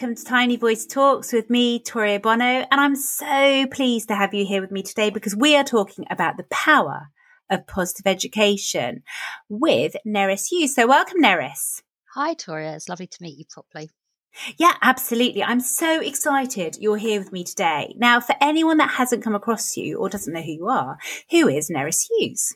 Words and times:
welcome 0.00 0.14
to 0.14 0.24
Tiny 0.24 0.54
Voice 0.54 0.86
Talks 0.86 1.32
with 1.32 1.50
me, 1.50 1.80
Toria 1.80 2.20
Bono. 2.20 2.44
And 2.44 2.68
I'm 2.70 2.94
so 2.94 3.66
pleased 3.66 4.06
to 4.06 4.14
have 4.14 4.32
you 4.32 4.46
here 4.46 4.60
with 4.60 4.70
me 4.70 4.80
today 4.80 5.10
because 5.10 5.34
we 5.34 5.56
are 5.56 5.64
talking 5.64 6.04
about 6.08 6.36
the 6.36 6.46
power 6.52 7.08
of 7.50 7.66
positive 7.66 8.06
education 8.06 9.02
with 9.48 9.96
Nerys 10.06 10.46
Hughes. 10.48 10.76
So, 10.76 10.86
welcome, 10.86 11.20
Nerys. 11.20 11.82
Hi, 12.14 12.34
Toria. 12.34 12.76
It's 12.76 12.88
lovely 12.88 13.08
to 13.08 13.18
meet 13.20 13.38
you 13.38 13.44
properly. 13.50 13.90
Yeah, 14.56 14.74
absolutely. 14.82 15.42
I'm 15.42 15.58
so 15.58 16.00
excited 16.00 16.76
you're 16.78 16.96
here 16.96 17.18
with 17.18 17.32
me 17.32 17.42
today. 17.42 17.92
Now, 17.98 18.20
for 18.20 18.36
anyone 18.40 18.76
that 18.76 18.90
hasn't 18.90 19.24
come 19.24 19.34
across 19.34 19.76
you 19.76 19.98
or 19.98 20.08
doesn't 20.08 20.32
know 20.32 20.42
who 20.42 20.52
you 20.52 20.68
are, 20.68 20.96
who 21.32 21.48
is 21.48 21.72
Nerys 21.74 22.06
Hughes? 22.08 22.54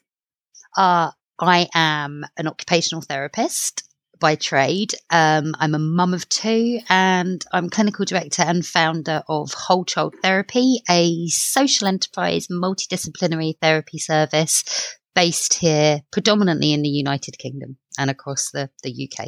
Uh, 0.76 1.10
I 1.40 1.68
am 1.74 2.24
an 2.36 2.46
occupational 2.46 3.02
therapist 3.02 3.82
by 4.22 4.36
trade. 4.36 4.94
Um, 5.10 5.52
I'm 5.58 5.74
a 5.74 5.80
mum 5.80 6.14
of 6.14 6.26
two 6.28 6.78
and 6.88 7.44
I'm 7.52 7.68
clinical 7.68 8.04
director 8.06 8.42
and 8.42 8.64
founder 8.64 9.22
of 9.28 9.52
Whole 9.52 9.84
Child 9.84 10.14
Therapy, 10.22 10.80
a 10.88 11.26
social 11.26 11.88
enterprise 11.88 12.46
multidisciplinary 12.46 13.54
therapy 13.60 13.98
service 13.98 14.96
based 15.14 15.54
here 15.54 16.02
predominantly 16.12 16.72
in 16.72 16.82
the 16.82 16.88
United 16.88 17.36
Kingdom 17.36 17.76
and 17.98 18.10
across 18.10 18.50
the, 18.52 18.70
the 18.84 19.10
UK. 19.10 19.26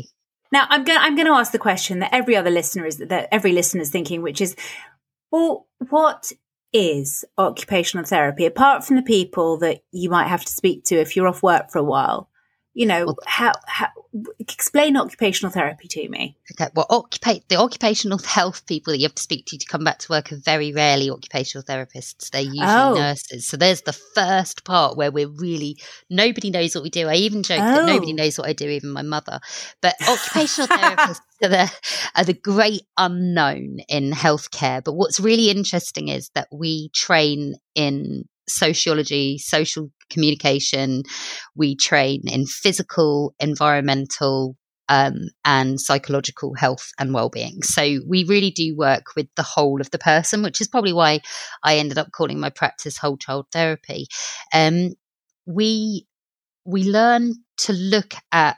Now, 0.52 0.66
I'm 0.70 0.84
going. 0.84 0.98
I'm 1.00 1.16
going 1.16 1.26
to 1.26 1.32
ask 1.32 1.50
the 1.50 1.58
question 1.58 1.98
that 1.98 2.14
every 2.14 2.36
other 2.36 2.50
listener 2.50 2.86
is 2.86 2.98
that 2.98 3.28
every 3.32 3.50
listener 3.50 3.82
is 3.82 3.90
thinking, 3.90 4.22
which 4.22 4.40
is, 4.40 4.54
well, 5.32 5.66
what 5.90 6.30
is 6.72 7.24
occupational 7.36 8.06
therapy 8.06 8.46
apart 8.46 8.84
from 8.84 8.94
the 8.94 9.02
people 9.02 9.58
that 9.58 9.80
you 9.90 10.08
might 10.08 10.28
have 10.28 10.44
to 10.44 10.52
speak 10.52 10.84
to 10.84 10.94
if 10.94 11.16
you're 11.16 11.26
off 11.26 11.42
work 11.42 11.72
for 11.72 11.80
a 11.80 11.84
while? 11.84 12.30
You 12.74 12.86
know 12.86 13.06
well, 13.06 13.18
how, 13.26 13.52
how 13.66 13.88
explain 14.38 14.96
occupational 14.96 15.50
therapy 15.50 15.88
to 15.88 16.08
me 16.08 16.36
okay 16.52 16.70
well 16.74 17.08
the 17.48 17.56
occupational 17.56 18.18
health 18.24 18.66
people 18.66 18.92
that 18.92 18.98
you 18.98 19.04
have 19.04 19.14
to 19.14 19.22
speak 19.22 19.46
to 19.46 19.56
to 19.56 19.66
come 19.66 19.82
back 19.82 19.98
to 19.98 20.10
work 20.10 20.32
are 20.32 20.36
very 20.36 20.72
rarely 20.72 21.10
occupational 21.10 21.64
therapists 21.64 22.30
they're 22.30 22.42
usually 22.42 22.66
oh. 22.66 22.94
nurses 22.94 23.46
so 23.46 23.56
there's 23.56 23.82
the 23.82 23.92
first 23.92 24.64
part 24.64 24.96
where 24.96 25.10
we're 25.10 25.28
really 25.28 25.76
nobody 26.10 26.50
knows 26.50 26.74
what 26.74 26.84
we 26.84 26.90
do 26.90 27.08
i 27.08 27.14
even 27.14 27.42
joke 27.42 27.60
oh. 27.60 27.76
that 27.76 27.86
nobody 27.86 28.12
oh. 28.12 28.16
knows 28.16 28.38
what 28.38 28.48
i 28.48 28.52
do 28.52 28.68
even 28.68 28.90
my 28.90 29.02
mother 29.02 29.40
but 29.80 29.94
occupational 30.08 30.68
therapists 30.68 31.20
are 31.42 31.48
the, 31.48 31.72
are 32.16 32.24
the 32.24 32.34
great 32.34 32.82
unknown 32.98 33.78
in 33.88 34.10
healthcare 34.10 34.82
but 34.84 34.94
what's 34.94 35.20
really 35.20 35.50
interesting 35.50 36.08
is 36.08 36.30
that 36.34 36.48
we 36.52 36.88
train 36.90 37.54
in 37.74 38.24
sociology, 38.48 39.38
social 39.38 39.90
communication. 40.14 41.02
We 41.54 41.76
train 41.76 42.22
in 42.26 42.46
physical, 42.46 43.34
environmental, 43.38 44.56
um, 44.88 45.28
and 45.44 45.80
psychological 45.80 46.54
health 46.54 46.90
and 46.98 47.14
well-being. 47.14 47.62
So 47.62 48.00
we 48.06 48.24
really 48.24 48.50
do 48.50 48.76
work 48.76 49.16
with 49.16 49.28
the 49.36 49.42
whole 49.42 49.80
of 49.80 49.90
the 49.90 49.98
person, 49.98 50.42
which 50.42 50.60
is 50.60 50.68
probably 50.68 50.92
why 50.92 51.20
I 51.62 51.78
ended 51.78 51.98
up 51.98 52.12
calling 52.12 52.40
my 52.40 52.50
practice 52.50 52.98
whole 52.98 53.16
child 53.16 53.46
therapy. 53.52 54.06
Um, 54.52 54.94
we 55.46 56.06
we 56.66 56.84
learn 56.84 57.34
to 57.58 57.72
look 57.72 58.14
at 58.32 58.56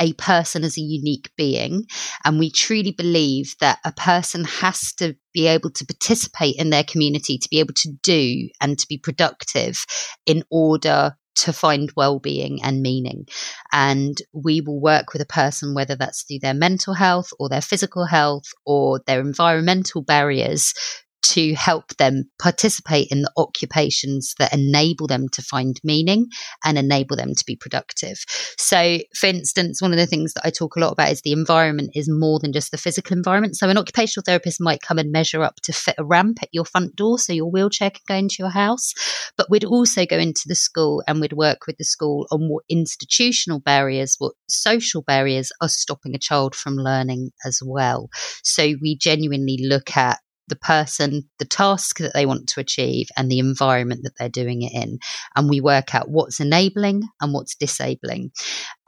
a 0.00 0.12
person 0.14 0.64
as 0.64 0.76
a 0.76 0.82
unique 0.82 1.30
being. 1.36 1.86
And 2.24 2.38
we 2.38 2.50
truly 2.50 2.92
believe 2.92 3.54
that 3.60 3.78
a 3.84 3.92
person 3.92 4.44
has 4.44 4.92
to 4.94 5.16
be 5.32 5.46
able 5.46 5.70
to 5.70 5.86
participate 5.86 6.56
in 6.56 6.70
their 6.70 6.84
community, 6.84 7.38
to 7.38 7.48
be 7.48 7.60
able 7.60 7.74
to 7.74 7.92
do 8.02 8.48
and 8.60 8.78
to 8.78 8.86
be 8.88 8.98
productive 8.98 9.84
in 10.26 10.44
order 10.50 11.16
to 11.34 11.52
find 11.52 11.90
well-being 11.96 12.62
and 12.62 12.82
meaning 12.82 13.26
and 13.72 14.18
we 14.34 14.60
will 14.60 14.80
work 14.80 15.12
with 15.12 15.22
a 15.22 15.26
person 15.26 15.74
whether 15.74 15.96
that's 15.96 16.24
through 16.24 16.38
their 16.38 16.52
mental 16.52 16.92
health 16.92 17.30
or 17.38 17.48
their 17.48 17.62
physical 17.62 18.04
health 18.04 18.44
or 18.66 19.00
their 19.06 19.20
environmental 19.20 20.02
barriers 20.02 20.74
to 21.22 21.54
help 21.54 21.96
them 21.96 22.24
participate 22.40 23.08
in 23.10 23.22
the 23.22 23.32
occupations 23.36 24.34
that 24.38 24.52
enable 24.52 25.06
them 25.06 25.28
to 25.30 25.42
find 25.42 25.80
meaning 25.84 26.26
and 26.64 26.76
enable 26.76 27.16
them 27.16 27.34
to 27.34 27.44
be 27.46 27.56
productive. 27.56 28.24
So, 28.58 28.98
for 29.14 29.26
instance, 29.26 29.80
one 29.80 29.92
of 29.92 29.98
the 29.98 30.06
things 30.06 30.34
that 30.34 30.44
I 30.44 30.50
talk 30.50 30.76
a 30.76 30.80
lot 30.80 30.92
about 30.92 31.10
is 31.10 31.22
the 31.22 31.32
environment 31.32 31.90
is 31.94 32.08
more 32.10 32.38
than 32.40 32.52
just 32.52 32.70
the 32.70 32.78
physical 32.78 33.16
environment. 33.16 33.56
So, 33.56 33.68
an 33.68 33.78
occupational 33.78 34.24
therapist 34.24 34.60
might 34.60 34.82
come 34.82 34.98
and 34.98 35.12
measure 35.12 35.42
up 35.42 35.56
to 35.62 35.72
fit 35.72 35.94
a 35.98 36.04
ramp 36.04 36.38
at 36.42 36.48
your 36.52 36.64
front 36.64 36.96
door 36.96 37.18
so 37.18 37.32
your 37.32 37.50
wheelchair 37.50 37.90
can 37.90 38.02
go 38.06 38.14
into 38.16 38.36
your 38.38 38.50
house, 38.50 38.92
but 39.36 39.50
we'd 39.50 39.64
also 39.64 40.04
go 40.06 40.18
into 40.18 40.42
the 40.46 40.54
school 40.54 41.02
and 41.06 41.20
we'd 41.20 41.32
work 41.32 41.66
with 41.66 41.76
the 41.76 41.84
school 41.84 42.26
on 42.30 42.48
what 42.48 42.64
institutional 42.68 43.60
barriers, 43.60 44.16
what 44.18 44.34
social 44.48 45.02
barriers 45.02 45.52
are 45.60 45.68
stopping 45.68 46.14
a 46.14 46.18
child 46.18 46.54
from 46.54 46.74
learning 46.74 47.30
as 47.46 47.60
well. 47.64 48.08
So, 48.42 48.74
we 48.82 48.96
genuinely 48.96 49.58
look 49.62 49.96
at 49.96 50.18
the 50.48 50.56
person, 50.56 51.28
the 51.38 51.44
task 51.44 51.98
that 51.98 52.12
they 52.14 52.26
want 52.26 52.48
to 52.48 52.60
achieve, 52.60 53.08
and 53.16 53.30
the 53.30 53.38
environment 53.38 54.00
that 54.04 54.12
they're 54.18 54.28
doing 54.28 54.62
it 54.62 54.72
in. 54.72 54.98
And 55.36 55.48
we 55.48 55.60
work 55.60 55.94
out 55.94 56.10
what's 56.10 56.40
enabling 56.40 57.02
and 57.20 57.32
what's 57.32 57.54
disabling. 57.54 58.32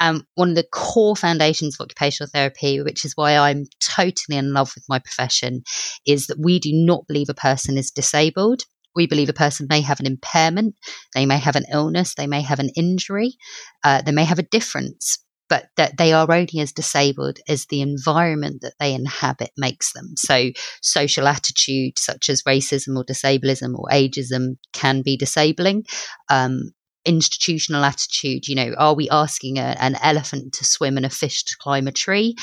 Um, 0.01 0.27
one 0.35 0.51
of 0.51 0.57
the 0.57 0.67
core 0.71 1.17
foundations 1.17 1.77
of 1.77 1.85
occupational 1.85 2.31
therapy, 2.33 2.83
which 2.83 3.05
is 3.05 3.13
why 3.15 3.37
I'm 3.37 3.67
totally 3.81 4.37
in 4.37 4.53
love 4.53 4.73
with 4.75 4.85
my 4.89 4.99
profession, 4.99 5.63
is 6.07 6.27
that 6.27 6.39
we 6.39 6.59
do 6.59 6.71
not 6.73 7.07
believe 7.07 7.29
a 7.29 7.35
person 7.35 7.79
is 7.79 7.91
disabled. 7.91 8.63
We 8.97 9.07
believe 9.07 9.29
a 9.29 9.35
person 9.35 9.67
may 9.69 9.81
have 9.81 9.99
an 9.99 10.07
impairment, 10.07 10.77
they 11.15 11.27
may 11.27 11.39
have 11.39 11.57
an 11.57 11.65
illness, 11.73 12.15
they 12.15 12.29
may 12.29 12.43
have 12.43 12.61
an 12.61 12.71
injury, 12.77 13.35
uh, 13.83 14.03
they 14.03 14.13
may 14.13 14.25
have 14.25 14.39
a 14.39 14.45
difference, 14.45 15.19
but 15.49 15.67
that 15.77 15.97
they 15.99 16.13
are 16.13 16.31
only 16.31 16.61
as 16.61 16.73
disabled 16.73 17.39
as 17.49 17.67
the 17.67 17.81
environment 17.81 18.63
that 18.63 18.75
they 18.79 18.95
inhabit 18.95 19.51
makes 19.57 19.93
them. 19.93 20.15
So, 20.17 20.51
social 20.81 21.29
attitude 21.29 21.99
such 21.99 22.29
as 22.29 22.43
racism 22.43 22.97
or 22.97 23.05
disableism 23.05 23.79
or 23.79 23.89
ageism 23.91 24.57
can 24.73 25.03
be 25.03 25.17
disabling. 25.17 25.85
Um, 26.29 26.73
institutional 27.05 27.85
attitude, 27.85 28.49
you 28.49 28.55
know, 28.55 28.75
are 28.79 28.95
we 28.95 29.11
asking 29.11 29.59
a, 29.59 29.77
an 29.79 29.97
elephant 30.03 30.55
to 30.55 30.65
swim 30.65 30.97
and 30.97 31.05
a 31.05 31.11
fish 31.11 31.45
to 31.45 31.57
climb 31.59 31.87
a 31.87 31.93
tree? 31.93 32.35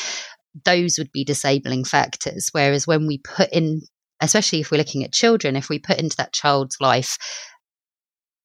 Those 0.66 0.98
would 0.98 1.12
be 1.12 1.24
disabling 1.24 1.86
factors. 1.86 2.50
Whereas 2.52 2.86
when 2.86 3.08
we 3.08 3.18
put 3.18 3.52
in, 3.52 3.82
especially 4.20 4.60
if 4.60 4.70
we're 4.70 4.78
looking 4.78 5.04
at 5.04 5.14
children, 5.14 5.56
if 5.56 5.70
we 5.70 5.80
put 5.80 6.00
into 6.00 6.18
that 6.18 6.34
child's 6.34 6.78
life 6.80 7.18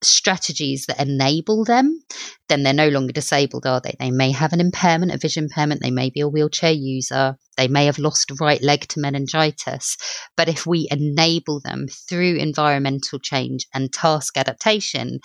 strategies 0.03 0.87
that 0.87 1.01
enable 1.01 1.65
them, 1.65 2.03
then 2.49 2.63
they're 2.63 2.73
no 2.73 2.89
longer 2.89 3.13
disabled, 3.13 3.67
are 3.67 3.81
they? 3.81 3.95
They 3.99 4.11
may 4.11 4.31
have 4.33 4.53
an 4.53 4.61
impairment, 4.61 5.13
a 5.13 5.19
vision 5.19 5.45
impairment, 5.45 5.81
they 5.83 5.91
may 5.91 6.11
be 6.11 6.21
a 6.21 6.29
wheelchair 6.29 6.73
user, 6.73 7.37
they 7.57 7.69
may 7.69 7.87
have 7.87 7.99
lost 7.99 8.33
right 8.41 8.63
leg 8.63 8.83
to 8.89 9.01
meningitis. 9.01 9.97
But 10.37 10.49
if 10.49 10.67
we 10.67 10.89
enable 10.91 11.61
them 11.61 11.87
through 11.89 12.37
environmental 12.37 13.19
change 13.19 13.67
and 13.75 13.93
task 13.93 14.37
adaptation, 14.37 15.21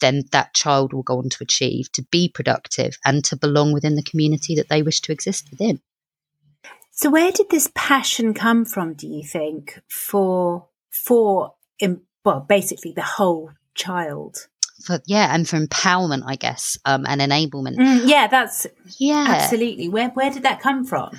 then 0.00 0.24
that 0.32 0.54
child 0.54 0.92
will 0.92 1.02
go 1.02 1.18
on 1.18 1.28
to 1.28 1.42
achieve, 1.42 1.90
to 1.92 2.04
be 2.10 2.30
productive, 2.32 2.96
and 3.04 3.24
to 3.24 3.36
belong 3.36 3.72
within 3.72 3.96
the 3.96 4.02
community 4.02 4.54
that 4.56 4.68
they 4.68 4.82
wish 4.82 5.00
to 5.02 5.12
exist 5.12 5.48
within. 5.50 5.80
So, 6.90 7.10
where 7.10 7.32
did 7.32 7.50
this 7.50 7.70
passion 7.74 8.34
come 8.34 8.64
from? 8.64 8.94
Do 8.94 9.06
you 9.06 9.22
think 9.22 9.80
for 9.88 10.68
for 10.90 11.54
well, 12.24 12.44
basically 12.46 12.92
the 12.92 13.02
whole 13.02 13.52
child. 13.80 14.48
For 14.84 14.98
yeah 15.06 15.34
and 15.34 15.46
for 15.46 15.58
empowerment 15.58 16.22
i 16.24 16.36
guess 16.36 16.78
um 16.86 17.04
and 17.06 17.20
enablement. 17.20 17.76
Mm, 17.76 18.08
yeah 18.08 18.28
that's 18.28 18.66
yeah. 18.98 19.26
absolutely. 19.28 19.90
Where 19.90 20.08
where 20.10 20.30
did 20.30 20.44
that 20.44 20.60
come 20.60 20.86
from? 20.86 21.10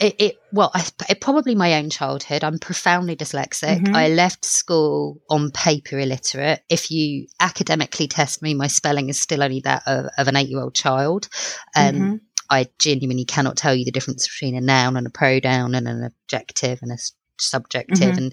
It, 0.00 0.16
it 0.18 0.36
well 0.52 0.72
I, 0.74 0.84
it, 1.08 1.20
probably 1.20 1.54
my 1.54 1.74
own 1.74 1.90
childhood. 1.90 2.42
I'm 2.42 2.58
profoundly 2.58 3.14
dyslexic. 3.14 3.82
Mm-hmm. 3.82 3.94
i 3.94 4.08
left 4.08 4.44
school 4.44 5.20
on 5.30 5.52
paper 5.52 5.96
illiterate. 5.98 6.62
If 6.68 6.90
you 6.90 7.28
academically 7.38 8.08
test 8.08 8.42
me 8.42 8.52
my 8.54 8.66
spelling 8.66 9.08
is 9.08 9.18
still 9.20 9.44
only 9.44 9.60
that 9.60 9.84
of, 9.86 10.06
of 10.18 10.26
an 10.26 10.36
eight 10.36 10.48
year 10.48 10.60
old 10.60 10.74
child. 10.74 11.28
Um 11.76 11.94
mm-hmm. 11.94 12.14
I 12.50 12.66
genuinely 12.78 13.24
cannot 13.24 13.56
tell 13.56 13.74
you 13.74 13.84
the 13.84 13.92
difference 13.92 14.28
between 14.28 14.56
a 14.56 14.60
noun 14.60 14.96
and 14.96 15.06
a 15.06 15.10
pronoun 15.10 15.74
and 15.74 15.88
an 15.88 16.10
adjective 16.28 16.80
and 16.82 16.92
a 16.92 16.98
subjective 17.38 17.98
mm-hmm. 17.98 18.18
and 18.18 18.32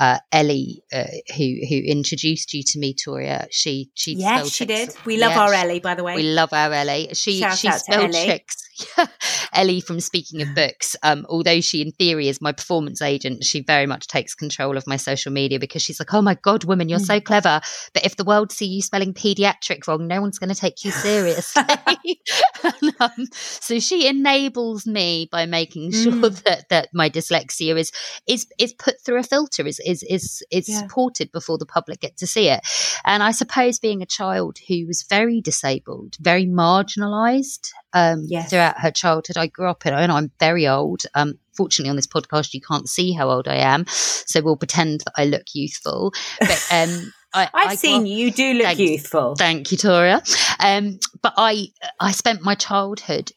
uh, 0.00 0.18
Ellie, 0.32 0.82
uh, 0.92 1.04
who 1.36 1.56
who 1.68 1.76
introduced 1.76 2.52
you 2.52 2.62
to 2.66 2.78
me, 2.78 2.94
Toria. 2.94 3.46
She 3.50 3.90
she 3.94 4.14
yes, 4.14 4.50
she 4.50 4.66
did. 4.66 4.94
We 5.04 5.16
love 5.16 5.32
yeah, 5.32 5.40
our 5.40 5.54
Ellie, 5.54 5.80
by 5.80 5.94
the 5.94 6.04
way. 6.04 6.16
We 6.16 6.22
love 6.22 6.52
our 6.52 6.72
Ellie. 6.72 7.10
She 7.14 7.40
Shout 7.40 7.58
she 7.58 7.70
spelled 7.70 8.12
tricks. 8.12 8.65
Ellie 9.52 9.80
from 9.80 10.00
Speaking 10.00 10.42
of 10.42 10.54
Books. 10.54 10.96
Um, 11.02 11.26
although 11.28 11.60
she, 11.60 11.82
in 11.82 11.92
theory, 11.92 12.28
is 12.28 12.40
my 12.40 12.52
performance 12.52 13.02
agent, 13.02 13.44
she 13.44 13.62
very 13.62 13.86
much 13.86 14.06
takes 14.06 14.34
control 14.34 14.76
of 14.76 14.86
my 14.86 14.96
social 14.96 15.32
media 15.32 15.58
because 15.58 15.82
she's 15.82 16.00
like, 16.00 16.12
"Oh 16.12 16.22
my 16.22 16.34
god, 16.34 16.64
woman, 16.64 16.88
you're 16.88 16.98
mm. 16.98 17.06
so 17.06 17.20
clever." 17.20 17.60
But 17.92 18.04
if 18.04 18.16
the 18.16 18.24
world 18.24 18.52
see 18.52 18.66
you 18.66 18.82
spelling 18.82 19.14
pediatric 19.14 19.86
wrong, 19.86 20.06
no 20.06 20.20
one's 20.20 20.38
going 20.38 20.52
to 20.52 20.60
take 20.60 20.84
you 20.84 20.90
seriously. 20.90 21.62
and, 22.64 22.94
um, 23.00 23.26
so 23.32 23.78
she 23.78 24.06
enables 24.06 24.86
me 24.86 25.28
by 25.30 25.46
making 25.46 25.92
sure 25.92 26.12
mm. 26.12 26.42
that 26.44 26.68
that 26.68 26.88
my 26.92 27.08
dyslexia 27.08 27.78
is 27.78 27.92
is 28.26 28.46
is 28.58 28.72
put 28.72 29.00
through 29.04 29.18
a 29.18 29.22
filter. 29.22 29.66
Is 29.66 29.80
is 29.80 30.02
is 30.04 30.42
is 30.50 30.68
yeah. 30.68 30.80
supported 30.80 31.32
before 31.32 31.58
the 31.58 31.66
public 31.66 32.00
get 32.00 32.16
to 32.18 32.26
see 32.26 32.48
it. 32.48 32.60
And 33.04 33.22
I 33.22 33.30
suppose 33.30 33.78
being 33.78 34.02
a 34.02 34.06
child 34.06 34.58
who 34.68 34.86
was 34.86 35.04
very 35.08 35.40
disabled, 35.40 36.16
very 36.20 36.46
marginalised, 36.46 37.70
um, 37.96 38.26
yes. 38.28 38.50
throughout 38.50 38.78
her 38.78 38.90
childhood. 38.90 39.38
I 39.38 39.46
grew 39.46 39.68
up 39.68 39.86
in, 39.86 39.94
and 39.94 40.12
I'm 40.12 40.30
very 40.38 40.68
old. 40.68 41.02
Um, 41.14 41.38
fortunately, 41.56 41.88
on 41.88 41.96
this 41.96 42.06
podcast, 42.06 42.52
you 42.52 42.60
can't 42.60 42.88
see 42.88 43.12
how 43.12 43.30
old 43.30 43.48
I 43.48 43.56
am, 43.56 43.86
so 43.88 44.42
we'll 44.42 44.56
pretend 44.56 45.00
that 45.00 45.14
I 45.16 45.24
look 45.24 45.46
youthful. 45.54 46.12
But 46.38 46.68
um, 46.70 47.12
I, 47.34 47.48
have 47.54 47.78
seen 47.78 48.06
you. 48.06 48.26
You 48.26 48.30
do 48.30 48.52
look 48.52 48.66
thank, 48.66 48.78
youthful. 48.78 49.34
Thank 49.34 49.72
you, 49.72 49.78
Toria. 49.78 50.22
Um, 50.60 50.98
but 51.22 51.32
I, 51.36 51.68
I 51.98 52.12
spent 52.12 52.42
my 52.42 52.54
childhood 52.54 53.32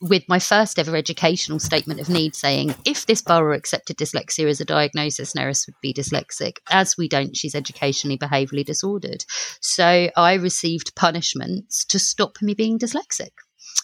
with 0.00 0.24
my 0.28 0.38
first 0.38 0.78
ever 0.78 0.94
educational 0.96 1.58
statement 1.58 1.98
of 1.98 2.10
need 2.10 2.34
saying, 2.34 2.74
if 2.84 3.06
this 3.06 3.22
borough 3.22 3.56
accepted 3.56 3.96
dyslexia 3.96 4.46
as 4.46 4.60
a 4.60 4.64
diagnosis, 4.64 5.32
Nerys 5.32 5.66
would 5.66 5.76
be 5.80 5.94
dyslexic. 5.94 6.56
As 6.70 6.96
we 6.98 7.08
don't, 7.08 7.34
she's 7.34 7.54
educationally 7.54 8.18
behaviourally 8.18 8.64
disordered. 8.64 9.24
So 9.62 10.10
I 10.14 10.34
received 10.34 10.94
punishments 10.94 11.86
to 11.86 11.98
stop 11.98 12.42
me 12.42 12.52
being 12.52 12.78
dyslexic. 12.78 13.30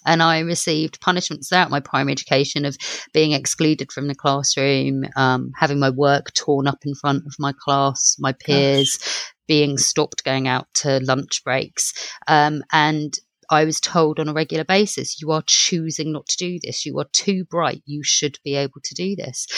And 0.06 0.22
I 0.22 0.40
received 0.40 1.00
punishments 1.00 1.48
throughout 1.48 1.70
my 1.70 1.80
primary 1.80 2.12
education 2.12 2.64
of 2.64 2.76
being 3.12 3.32
excluded 3.32 3.92
from 3.92 4.06
the 4.06 4.14
classroom, 4.14 5.04
um, 5.16 5.52
having 5.56 5.78
my 5.78 5.90
work 5.90 6.32
torn 6.34 6.66
up 6.66 6.78
in 6.84 6.94
front 6.94 7.26
of 7.26 7.34
my 7.38 7.52
class, 7.52 8.16
my 8.18 8.32
peers, 8.32 8.96
Gosh. 8.98 9.34
being 9.46 9.78
stopped 9.78 10.24
going 10.24 10.48
out 10.48 10.68
to 10.76 11.00
lunch 11.00 11.44
breaks. 11.44 11.92
Um, 12.26 12.62
and 12.72 13.18
I 13.50 13.64
was 13.64 13.80
told 13.80 14.20
on 14.20 14.28
a 14.28 14.32
regular 14.32 14.64
basis, 14.64 15.20
you 15.20 15.32
are 15.32 15.42
choosing 15.44 16.12
not 16.12 16.26
to 16.28 16.36
do 16.36 16.60
this. 16.62 16.86
You 16.86 16.98
are 17.00 17.06
too 17.12 17.44
bright. 17.44 17.82
You 17.84 18.04
should 18.04 18.38
be 18.44 18.54
able 18.54 18.80
to 18.84 18.94
do 18.94 19.16
this. 19.16 19.48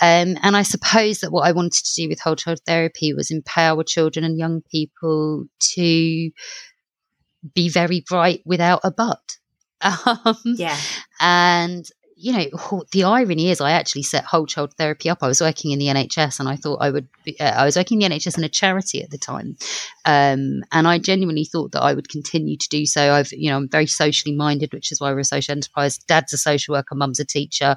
Um, 0.00 0.38
and 0.42 0.56
I 0.56 0.62
suppose 0.62 1.18
that 1.20 1.32
what 1.32 1.46
I 1.46 1.52
wanted 1.52 1.84
to 1.84 1.94
do 1.96 2.08
with 2.08 2.20
whole 2.20 2.36
child 2.36 2.60
therapy 2.64 3.12
was 3.12 3.32
empower 3.32 3.82
children 3.82 4.24
and 4.24 4.38
young 4.38 4.62
people 4.70 5.46
to 5.74 6.30
be 7.54 7.68
very 7.68 8.04
bright 8.08 8.42
without 8.46 8.80
a 8.84 8.92
but. 8.92 9.39
Um, 10.24 10.36
yeah. 10.44 10.76
And 11.20 11.88
you 12.20 12.34
know, 12.34 12.84
the 12.92 13.04
irony 13.04 13.50
is, 13.50 13.62
I 13.62 13.72
actually 13.72 14.02
set 14.02 14.24
whole 14.24 14.44
child 14.44 14.74
therapy 14.74 15.08
up. 15.08 15.18
I 15.22 15.26
was 15.26 15.40
working 15.40 15.70
in 15.70 15.78
the 15.78 15.86
NHS, 15.86 16.38
and 16.38 16.50
I 16.50 16.56
thought 16.56 16.82
I 16.82 16.90
would. 16.90 17.08
Be, 17.24 17.40
uh, 17.40 17.44
I 17.44 17.64
was 17.64 17.76
working 17.76 18.02
in 18.02 18.10
the 18.10 18.16
NHS 18.16 18.36
in 18.36 18.44
a 18.44 18.48
charity 18.50 19.02
at 19.02 19.10
the 19.10 19.16
time, 19.16 19.56
um, 20.04 20.62
and 20.70 20.86
I 20.86 20.98
genuinely 20.98 21.46
thought 21.46 21.72
that 21.72 21.82
I 21.82 21.94
would 21.94 22.10
continue 22.10 22.58
to 22.58 22.68
do 22.68 22.84
so. 22.84 23.14
I've, 23.14 23.32
you 23.32 23.50
know, 23.50 23.56
I'm 23.56 23.70
very 23.70 23.86
socially 23.86 24.36
minded, 24.36 24.74
which 24.74 24.92
is 24.92 25.00
why 25.00 25.12
we're 25.12 25.20
a 25.20 25.24
social 25.24 25.52
enterprise. 25.52 25.96
Dad's 25.96 26.34
a 26.34 26.38
social 26.38 26.74
worker, 26.74 26.94
mum's 26.94 27.20
a 27.20 27.24
teacher. 27.24 27.74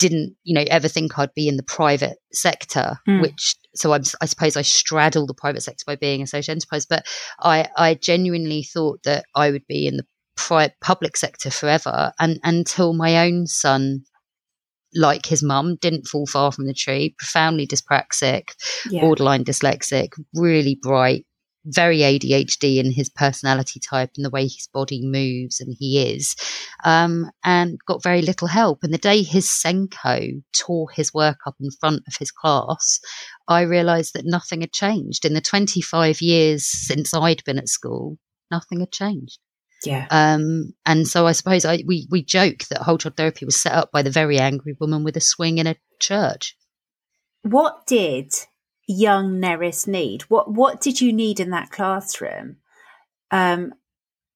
Didn't, 0.00 0.34
you 0.42 0.54
know, 0.56 0.64
ever 0.68 0.88
think 0.88 1.16
I'd 1.16 1.32
be 1.34 1.46
in 1.46 1.56
the 1.56 1.62
private 1.62 2.18
sector, 2.32 2.98
mm. 3.08 3.22
which 3.22 3.54
so 3.76 3.92
I'm, 3.92 4.02
i 4.20 4.26
suppose 4.26 4.56
I 4.56 4.62
straddle 4.62 5.26
the 5.26 5.34
private 5.34 5.62
sector 5.62 5.84
by 5.86 5.94
being 5.94 6.22
a 6.22 6.26
social 6.26 6.52
enterprise. 6.52 6.86
But 6.86 7.06
I, 7.38 7.68
I 7.76 7.94
genuinely 7.94 8.64
thought 8.64 9.04
that 9.04 9.26
I 9.36 9.52
would 9.52 9.66
be 9.68 9.86
in 9.86 9.96
the 9.96 10.06
private 10.36 10.74
public 10.80 11.16
sector 11.16 11.50
forever 11.50 12.12
and 12.18 12.38
until 12.42 12.92
my 12.92 13.26
own 13.26 13.46
son 13.46 14.02
like 14.94 15.26
his 15.26 15.42
mum 15.42 15.76
didn't 15.80 16.06
fall 16.06 16.26
far 16.26 16.52
from 16.52 16.66
the 16.66 16.74
tree 16.74 17.14
profoundly 17.18 17.66
dyspraxic 17.66 18.50
yeah. 18.90 19.00
borderline 19.00 19.44
dyslexic 19.44 20.08
really 20.34 20.78
bright 20.80 21.24
very 21.66 21.98
ADHD 21.98 22.76
in 22.76 22.92
his 22.92 23.08
personality 23.08 23.80
type 23.80 24.10
and 24.16 24.24
the 24.24 24.30
way 24.30 24.44
his 24.44 24.68
body 24.72 25.00
moves 25.02 25.60
and 25.60 25.74
he 25.78 26.14
is, 26.14 26.36
um, 26.84 27.30
and 27.42 27.78
got 27.86 28.02
very 28.02 28.22
little 28.22 28.48
help. 28.48 28.80
And 28.82 28.92
the 28.92 28.98
day 28.98 29.22
his 29.22 29.50
SENCO 29.50 30.42
tore 30.52 30.90
his 30.90 31.14
work 31.14 31.38
up 31.46 31.56
in 31.60 31.70
front 31.80 32.02
of 32.06 32.16
his 32.18 32.30
class, 32.30 33.00
I 33.48 33.62
realised 33.62 34.14
that 34.14 34.26
nothing 34.26 34.60
had 34.60 34.72
changed. 34.72 35.24
In 35.24 35.34
the 35.34 35.40
25 35.40 36.20
years 36.20 36.66
since 36.66 37.14
I'd 37.14 37.44
been 37.44 37.58
at 37.58 37.68
school, 37.68 38.18
nothing 38.50 38.80
had 38.80 38.92
changed. 38.92 39.38
Yeah. 39.86 40.06
Um, 40.10 40.74
and 40.86 41.06
so 41.06 41.26
I 41.26 41.32
suppose 41.32 41.64
I, 41.64 41.82
we, 41.86 42.06
we 42.10 42.22
joke 42.22 42.64
that 42.70 42.82
whole 42.82 42.98
child 42.98 43.16
therapy 43.16 43.44
was 43.44 43.60
set 43.60 43.72
up 43.72 43.92
by 43.92 44.02
the 44.02 44.10
very 44.10 44.38
angry 44.38 44.76
woman 44.78 45.04
with 45.04 45.16
a 45.16 45.20
swing 45.20 45.58
in 45.58 45.66
a 45.66 45.76
church. 46.00 46.56
What 47.42 47.86
did 47.86 48.32
young 48.86 49.40
Nerys 49.40 49.86
need? 49.86 50.22
What 50.22 50.50
what 50.50 50.80
did 50.80 51.00
you 51.00 51.12
need 51.12 51.40
in 51.40 51.50
that 51.50 51.70
classroom? 51.70 52.56
Um, 53.30 53.74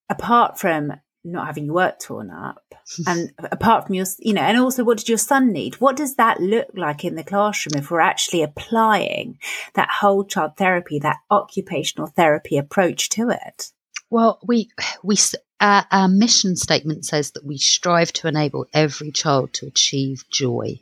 apart 0.08 0.58
from 0.58 0.92
not 1.24 1.46
having 1.46 1.66
your 1.66 1.74
work 1.74 1.98
torn 1.98 2.30
up, 2.30 2.74
and 3.06 3.32
apart 3.50 3.86
from 3.86 3.94
your, 3.94 4.06
you 4.18 4.32
know, 4.32 4.42
and 4.42 4.58
also 4.58 4.84
what 4.84 4.98
did 4.98 5.08
your 5.08 5.18
son 5.18 5.52
need? 5.52 5.74
What 5.80 5.96
does 5.96 6.16
that 6.16 6.40
look 6.40 6.68
like 6.74 7.04
in 7.04 7.16
the 7.16 7.24
classroom 7.24 7.82
if 7.82 7.90
we're 7.90 8.00
actually 8.00 8.42
applying 8.42 9.38
that 9.74 9.90
whole 9.90 10.24
child 10.24 10.56
therapy, 10.56 10.98
that 11.00 11.18
occupational 11.30 12.06
therapy 12.08 12.56
approach 12.56 13.08
to 13.10 13.30
it? 13.30 13.72
Well, 14.10 14.38
we 14.46 14.70
we 15.02 15.16
our, 15.60 15.86
our 15.90 16.08
mission 16.08 16.56
statement 16.56 17.04
says 17.04 17.32
that 17.32 17.44
we 17.44 17.58
strive 17.58 18.12
to 18.14 18.28
enable 18.28 18.66
every 18.72 19.10
child 19.10 19.52
to 19.54 19.66
achieve 19.66 20.24
joy. 20.30 20.80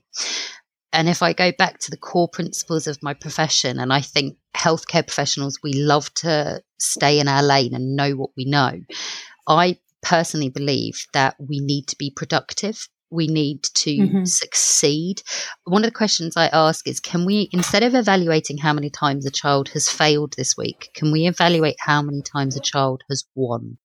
And 0.92 1.08
if 1.08 1.22
I 1.22 1.32
go 1.32 1.52
back 1.52 1.78
to 1.80 1.90
the 1.90 1.96
core 1.96 2.28
principles 2.28 2.86
of 2.86 3.02
my 3.02 3.14
profession, 3.14 3.78
and 3.78 3.92
I 3.92 4.00
think 4.00 4.38
healthcare 4.56 5.06
professionals, 5.06 5.58
we 5.62 5.72
love 5.72 6.12
to 6.14 6.62
stay 6.78 7.18
in 7.18 7.28
our 7.28 7.42
lane 7.42 7.74
and 7.74 7.96
know 7.96 8.12
what 8.12 8.30
we 8.36 8.44
know. 8.44 8.80
I 9.46 9.78
personally 10.02 10.48
believe 10.48 11.04
that 11.12 11.36
we 11.38 11.60
need 11.60 11.88
to 11.88 11.96
be 11.98 12.10
productive 12.10 12.88
we 13.10 13.26
need 13.26 13.62
to 13.62 13.90
mm-hmm. 13.90 14.24
succeed. 14.24 15.22
One 15.64 15.82
of 15.82 15.88
the 15.90 15.96
questions 15.96 16.36
I 16.36 16.48
ask 16.48 16.86
is 16.88 17.00
can 17.00 17.24
we, 17.24 17.48
instead 17.52 17.82
of 17.82 17.94
evaluating 17.94 18.58
how 18.58 18.72
many 18.72 18.90
times 18.90 19.26
a 19.26 19.30
child 19.30 19.68
has 19.70 19.88
failed 19.88 20.34
this 20.36 20.56
week, 20.56 20.90
can 20.94 21.12
we 21.12 21.26
evaluate 21.26 21.76
how 21.78 22.02
many 22.02 22.22
times 22.22 22.56
a 22.56 22.60
child 22.60 23.02
has 23.08 23.24
won, 23.34 23.78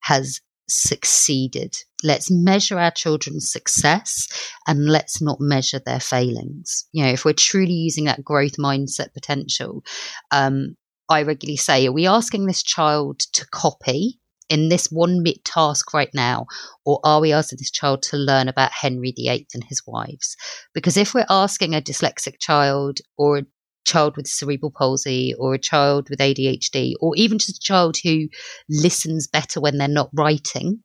has 0.00 0.40
succeeded? 0.68 1.74
Let's 2.02 2.30
measure 2.30 2.78
our 2.78 2.90
children's 2.90 3.50
success 3.50 4.28
and 4.66 4.86
let's 4.86 5.22
not 5.22 5.40
measure 5.40 5.80
their 5.84 6.00
failings. 6.00 6.86
You 6.92 7.04
know, 7.04 7.10
if 7.10 7.24
we're 7.24 7.32
truly 7.32 7.72
using 7.72 8.04
that 8.04 8.24
growth 8.24 8.56
mindset 8.58 9.12
potential, 9.14 9.84
um, 10.30 10.76
I 11.08 11.22
regularly 11.22 11.56
say, 11.56 11.86
are 11.86 11.92
we 11.92 12.06
asking 12.06 12.46
this 12.46 12.62
child 12.62 13.20
to 13.34 13.46
copy 13.50 14.20
in 14.48 14.68
this 14.68 14.88
one 14.90 15.22
bit 15.22 15.44
task 15.44 15.94
right 15.94 16.10
now, 16.14 16.46
or 16.84 17.00
are 17.04 17.20
we 17.20 17.32
asking 17.32 17.58
this 17.58 17.70
child 17.70 18.02
to 18.02 18.16
learn 18.16 18.48
about 18.48 18.72
Henry 18.72 19.12
VIII 19.16 19.46
and 19.54 19.64
his 19.64 19.82
wives? 19.86 20.36
Because 20.74 20.96
if 20.96 21.14
we're 21.14 21.26
asking 21.28 21.74
a 21.74 21.80
dyslexic 21.80 22.38
child 22.38 22.98
or 23.16 23.38
a 23.38 23.46
child 23.84 24.16
with 24.16 24.26
cerebral 24.26 24.72
palsy 24.76 25.34
or 25.38 25.54
a 25.54 25.58
child 25.58 26.08
with 26.10 26.18
ADHD, 26.18 26.94
or 27.00 27.14
even 27.16 27.38
just 27.38 27.56
a 27.56 27.60
child 27.60 27.96
who 28.02 28.28
listens 28.68 29.26
better 29.26 29.60
when 29.60 29.78
they're 29.78 29.88
not 29.88 30.10
writing, 30.12 30.80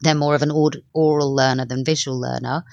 they're 0.00 0.14
more 0.14 0.34
of 0.34 0.42
an 0.42 0.50
oral 0.50 1.34
learner 1.34 1.66
than 1.66 1.84
visual 1.84 2.18
learner 2.18 2.64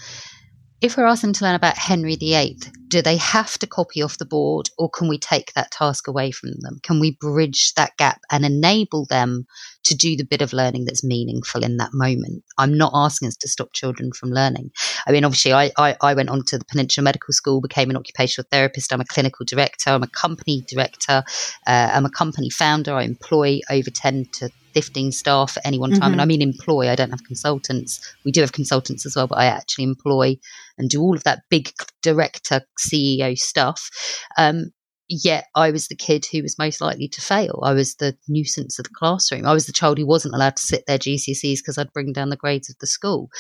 if 0.80 0.96
we're 0.96 1.06
asking 1.06 1.30
them 1.30 1.34
to 1.34 1.46
learn 1.46 1.56
about 1.56 1.78
Henry 1.78 2.16
VIII, 2.16 2.60
do 2.88 3.02
they 3.02 3.18
have 3.18 3.58
to 3.58 3.68
copy 3.68 4.02
off 4.02 4.20
the 4.20 4.26
board 4.26 4.70
or 4.78 4.90
can 4.90 5.08
we 5.08 5.18
take 5.18 5.54
that 5.54 5.72
task 5.72 6.08
away 6.08 6.32
from 6.32 6.52
them? 6.60 6.80
Can 6.84 7.00
we 7.00 7.18
bridge 7.20 7.74
that 7.74 7.98
gap 7.98 8.22
and 8.32 8.46
enable 8.46 9.06
them 9.06 9.48
to 9.86 9.96
do 9.96 10.16
the 10.16 10.24
bit 10.24 10.42
of 10.42 10.54
learning 10.54 10.86
that's 10.86 11.04
meaningful 11.04 11.64
in 11.64 11.78
that 11.78 11.90
moment? 11.94 12.44
I'm 12.60 12.78
not 12.78 12.92
asking 12.94 13.30
us 13.30 13.38
to 13.38 13.48
stop 13.48 13.74
children 13.74 14.12
from 14.14 14.30
learning. 14.30 14.72
I 15.08 15.12
mean, 15.12 15.26
obviously, 15.26 15.52
I, 15.52 15.72
I, 15.78 15.98
I 16.02 16.14
went 16.14 16.30
on 16.30 16.44
to 16.46 16.60
the 16.60 16.66
Peninsula 16.66 17.04
Medical 17.04 17.34
School, 17.34 17.60
became 17.60 17.90
an 17.90 17.98
occupational 17.98 18.48
therapist. 18.52 18.94
I'm 18.94 19.02
a 19.02 19.06
clinical 19.06 19.46
director. 19.46 19.90
I'm 19.90 20.04
a 20.04 20.08
company 20.08 20.64
director. 20.68 21.24
Uh, 21.66 21.90
I'm 21.92 22.06
a 22.06 22.12
company 22.12 22.52
founder. 22.52 22.94
I 22.94 23.04
employ 23.04 23.62
over 23.72 23.90
10 23.90 24.26
to 24.34 24.50
15 24.78 25.12
staff 25.12 25.58
at 25.58 25.66
any 25.66 25.80
one 25.80 25.90
time. 25.90 26.02
Mm-hmm. 26.02 26.12
And 26.12 26.22
I 26.22 26.26
mean 26.26 26.44
employ, 26.44 26.88
I 26.88 26.96
don't 26.96 27.10
have 27.10 27.24
consultants. 27.24 28.00
We 28.24 28.32
do 28.32 28.42
have 28.42 28.52
consultants 28.52 29.08
as 29.08 29.16
well, 29.16 29.26
but 29.26 29.40
I 29.40 29.46
actually 29.46 29.86
employ 29.86 30.38
and 30.78 30.88
do 30.88 31.02
all 31.02 31.16
of 31.16 31.24
that 31.24 31.42
big 31.50 31.72
director 32.04 32.62
CEO 32.78 33.36
stuff. 33.36 33.90
Um, 34.38 34.72
yet 35.10 35.46
I 35.56 35.72
was 35.72 35.88
the 35.88 35.96
kid 35.96 36.28
who 36.32 36.44
was 36.44 36.60
most 36.60 36.80
likely 36.80 37.08
to 37.08 37.22
fail. 37.22 37.60
I 37.64 37.74
was 37.74 37.96
the 37.96 38.16
nuisance 38.28 38.78
of 38.78 38.84
the 38.84 38.94
classroom. 38.94 39.48
I 39.48 39.54
was 39.54 39.66
the 39.66 39.74
child 39.74 39.98
who 39.98 40.06
wasn't 40.06 40.36
allowed 40.36 40.58
to 40.58 40.62
sit 40.62 40.86
their 40.86 41.00
GCSEs 41.00 41.58
because 41.58 41.80
I'd 41.80 41.92
bring 41.92 42.14
down 42.14 42.30
the 42.30 42.36
grades 42.36 42.70
of 42.70 42.76
the 42.80 42.86
school. 42.86 43.32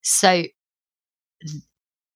So 0.00 0.44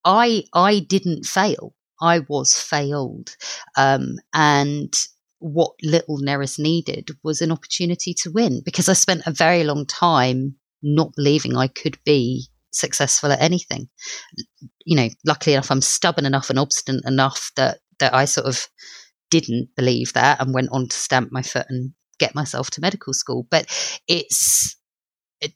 I 0.05 0.45
I 0.55 0.87
didn't 0.89 1.27
fail. 1.27 1.75
I 2.01 2.21
was 2.29 2.55
failed. 2.55 3.37
Um, 3.77 4.19
and 4.33 4.97
what 5.39 5.73
little 5.83 6.19
Nerys 6.19 6.59
needed 6.59 7.11
was 7.23 7.41
an 7.41 7.53
opportunity 7.53 8.15
to 8.23 8.31
win 8.31 8.63
because 8.65 8.89
I 8.89 8.95
spent 8.95 9.23
a 9.27 9.33
very 9.33 9.65
long 9.65 9.87
time 9.87 10.57
not 10.83 11.13
believing 11.17 11.57
I 11.57 11.69
could 11.69 11.99
be 12.05 12.49
successful 12.73 13.33
at 13.33 13.41
anything. 13.41 13.89
You 14.85 14.97
know, 14.97 15.09
luckily 15.25 15.55
enough, 15.55 15.71
I'm 15.71 15.81
stubborn 15.81 16.27
enough 16.27 16.51
and 16.51 16.59
obstinate 16.59 17.05
enough 17.05 17.53
that 17.57 17.79
that 17.99 18.15
I 18.15 18.27
sort 18.27 18.47
of 18.47 18.67
didn't 19.31 19.71
believe 19.77 20.13
that 20.13 20.41
and 20.41 20.55
went 20.55 20.69
on 20.73 20.89
to 20.89 20.97
stamp 20.97 21.31
my 21.33 21.43
foot 21.43 21.67
and 21.69 21.93
get 22.19 22.35
myself 22.35 22.71
to 22.71 22.81
medical 22.81 23.13
school. 23.13 23.47
But 23.51 23.67
it's 24.07 24.77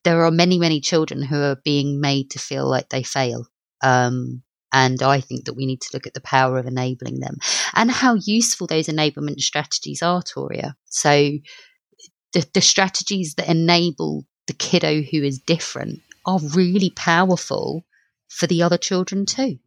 there 0.05 0.25
are 0.25 0.31
many, 0.31 0.59
many 0.59 0.81
children 0.81 1.23
who 1.23 1.41
are 1.41 1.61
being 1.65 2.01
made 2.01 2.31
to 2.31 2.39
feel 2.39 2.69
like 2.69 2.89
they 2.89 3.03
fail. 3.03 3.47
Um, 3.83 4.43
and 4.73 5.03
I 5.03 5.21
think 5.21 5.45
that 5.45 5.55
we 5.55 5.67
need 5.67 5.81
to 5.83 5.91
look 5.93 6.07
at 6.07 6.15
the 6.15 6.21
power 6.21 6.59
of 6.59 6.67
enabling 6.67 7.21
them 7.21 7.37
and 7.75 7.91
how 7.91 8.15
useful 8.15 8.67
those 8.67 8.89
enablement 8.89 9.41
strategies 9.41 10.03
are, 10.03 10.23
Toria. 10.23 10.77
So 10.87 11.31
the, 12.33 12.47
the 12.55 12.61
strategies 12.61 13.35
that 13.35 13.49
enable 13.49 14.25
the 14.47 14.55
kiddo 14.55 15.03
who 15.03 15.23
is 15.23 15.39
different 15.39 16.01
are 16.27 16.41
really 16.55 16.91
powerful 16.91 17.85
for 18.29 18.47
the 18.47 18.63
other 18.63 18.79
children 18.79 19.27
too. 19.27 19.59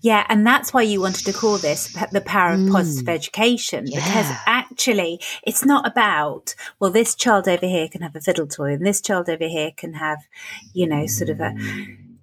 Yeah, 0.00 0.26
and 0.28 0.46
that's 0.46 0.74
why 0.74 0.82
you 0.82 1.00
wanted 1.00 1.24
to 1.26 1.32
call 1.32 1.56
this 1.58 1.96
the 2.12 2.20
power 2.20 2.54
of 2.54 2.68
positive 2.68 3.06
mm. 3.06 3.14
education 3.14 3.86
yeah. 3.86 4.04
because 4.04 4.26
actually 4.46 5.20
it's 5.44 5.64
not 5.64 5.86
about, 5.86 6.54
well, 6.80 6.90
this 6.90 7.14
child 7.14 7.48
over 7.48 7.66
here 7.66 7.88
can 7.88 8.02
have 8.02 8.16
a 8.16 8.20
fiddle 8.20 8.46
toy 8.46 8.72
and 8.72 8.84
this 8.84 9.00
child 9.00 9.28
over 9.28 9.46
here 9.46 9.70
can 9.76 9.94
have, 9.94 10.18
you 10.74 10.86
know, 10.86 11.06
sort 11.06 11.30
of 11.30 11.40
a 11.40 11.54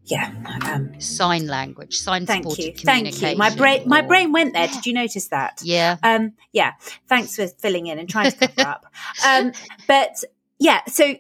yeah 0.05 0.31
um, 0.65 0.99
sign 0.99 1.47
language 1.47 1.97
sign 1.97 2.25
thank 2.25 2.57
you 2.57 2.73
thank 2.73 3.21
you 3.21 3.37
my 3.37 3.55
brain 3.55 3.87
my 3.87 4.01
brain 4.01 4.31
went 4.31 4.53
there 4.53 4.67
did 4.67 4.85
you 4.85 4.93
notice 4.93 5.29
that 5.29 5.61
yeah 5.63 5.97
um 6.03 6.33
yeah 6.51 6.73
thanks 7.07 7.35
for 7.35 7.47
filling 7.47 7.87
in 7.87 7.99
and 7.99 8.09
trying 8.09 8.29
to 8.29 8.47
cover 8.47 8.69
up 8.69 8.85
um 9.27 9.51
but 9.87 10.23
yeah 10.59 10.81
so 10.87 11.15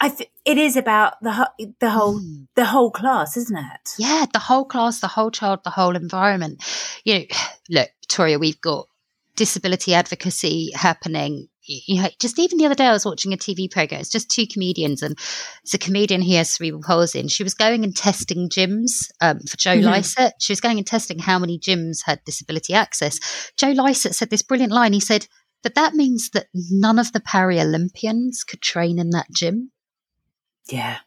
I 0.00 0.10
th- 0.10 0.30
it 0.44 0.58
is 0.58 0.76
about 0.76 1.14
the 1.22 1.50
the 1.80 1.90
whole 1.90 2.20
mm. 2.20 2.46
the 2.54 2.66
whole 2.66 2.90
class, 2.90 3.36
isn't 3.36 3.56
it? 3.56 3.94
Yeah, 3.98 4.26
the 4.30 4.38
whole 4.38 4.64
class, 4.64 5.00
the 5.00 5.08
whole 5.08 5.30
child, 5.30 5.60
the 5.64 5.70
whole 5.70 5.96
environment. 5.96 6.62
You 7.04 7.20
know, 7.20 7.24
look, 7.70 7.88
Victoria, 8.02 8.38
we've 8.38 8.60
got 8.60 8.86
disability 9.36 9.94
advocacy 9.94 10.72
happening. 10.74 11.48
You 11.66 12.02
know, 12.02 12.08
just 12.20 12.38
even 12.38 12.58
the 12.58 12.66
other 12.66 12.74
day, 12.74 12.86
I 12.86 12.92
was 12.92 13.04
watching 13.04 13.32
a 13.32 13.36
TV 13.36 13.70
program. 13.70 14.00
It's 14.00 14.10
just 14.10 14.30
two 14.30 14.46
comedians, 14.46 15.02
and 15.02 15.18
it's 15.62 15.74
a 15.74 15.78
comedian 15.78 16.22
who 16.22 16.34
has 16.36 16.50
cerebral 16.50 16.82
palsy, 16.82 17.20
and 17.20 17.30
she 17.30 17.42
was 17.42 17.54
going 17.54 17.84
and 17.84 17.94
testing 17.94 18.48
gyms 18.48 19.10
um, 19.20 19.40
for 19.40 19.56
Joe 19.56 19.76
mm-hmm. 19.76 19.88
Lycett. 19.88 20.34
She 20.40 20.52
was 20.52 20.60
going 20.60 20.78
and 20.78 20.86
testing 20.86 21.18
how 21.18 21.38
many 21.38 21.58
gyms 21.58 21.98
had 22.04 22.24
disability 22.24 22.74
access. 22.74 23.18
Joe 23.56 23.70
Lycett 23.70 24.14
said 24.14 24.30
this 24.30 24.42
brilliant 24.42 24.72
line. 24.72 24.92
He 24.92 25.00
said, 25.00 25.26
"But 25.62 25.74
that 25.74 25.94
means 25.94 26.30
that 26.30 26.46
none 26.54 26.98
of 26.98 27.12
the 27.12 27.20
Paralympians 27.20 28.46
could 28.46 28.62
train 28.62 28.98
in 28.98 29.10
that 29.10 29.26
gym." 29.34 29.72
Yeah. 30.70 30.98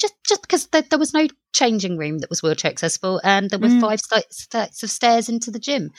Just, 0.00 0.14
just 0.28 0.42
because 0.42 0.66
there, 0.68 0.82
there 0.82 0.98
was 0.98 1.12
no 1.12 1.26
changing 1.52 1.96
room 1.96 2.18
that 2.18 2.30
was 2.30 2.42
wheelchair 2.42 2.70
accessible, 2.70 3.20
and 3.24 3.50
there 3.50 3.58
were 3.58 3.68
mm. 3.68 3.80
five 3.80 4.00
flights 4.00 4.82
of 4.82 4.90
stairs 4.90 5.28
into 5.28 5.50
the 5.50 5.58
gym 5.58 5.90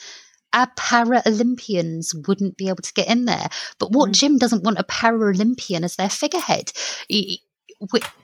our 0.52 0.68
Paralympians 0.76 2.08
wouldn't 2.26 2.56
be 2.56 2.68
able 2.68 2.82
to 2.82 2.92
get 2.92 3.08
in 3.08 3.24
there. 3.24 3.48
But 3.78 3.92
what 3.92 4.10
mm. 4.10 4.14
gym 4.14 4.38
doesn't 4.38 4.64
want 4.64 4.78
a 4.78 4.84
Paralympian 4.84 5.84
as 5.84 5.96
their 5.96 6.10
figurehead? 6.10 6.72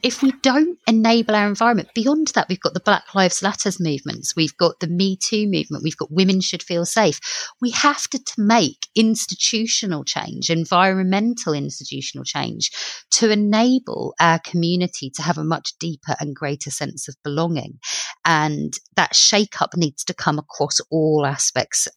if 0.03 0.23
we 0.23 0.33
don't 0.43 0.79
enable 0.87 1.35
our 1.35 1.49
environment, 1.49 1.89
beyond 1.95 2.29
that, 2.35 2.47
we've 2.49 2.61
got 2.61 2.75
the 2.75 2.81
Black 2.81 3.15
Lives 3.15 3.43
Matters 3.43 3.81
movements, 3.81 4.37
we've 4.37 4.57
got 4.59 4.81
the 4.81 4.87
Me 4.87 5.17
Too 5.17 5.49
movement, 5.49 5.83
we've 5.83 5.97
got 5.97 6.13
women 6.13 6.41
should 6.41 6.63
feel 6.63 6.85
safe. 6.85 7.19
We 7.61 7.71
have 7.71 8.07
to, 8.09 8.23
to 8.23 8.35
make 8.37 8.87
institutional 8.95 10.05
change, 10.05 10.51
environmental 10.51 11.55
institutional 11.55 12.25
change, 12.25 12.71
to 13.13 13.31
enable 13.31 14.15
our 14.21 14.41
community 14.41 15.11
to 15.15 15.23
have 15.23 15.39
a 15.39 15.45
much 15.45 15.73
deeper 15.81 16.17
and 16.21 16.37
greater 16.37 16.71
sense 16.71 17.09
of 17.09 17.17
belonging. 17.25 17.79
And 18.27 18.75
that 18.97 19.17
shake 19.17 19.63
up 19.63 19.75
needs 19.75 20.05
to 20.05 20.15
come 20.15 20.39
across 20.39 20.81
all 20.91 21.25
aspects 21.25 21.89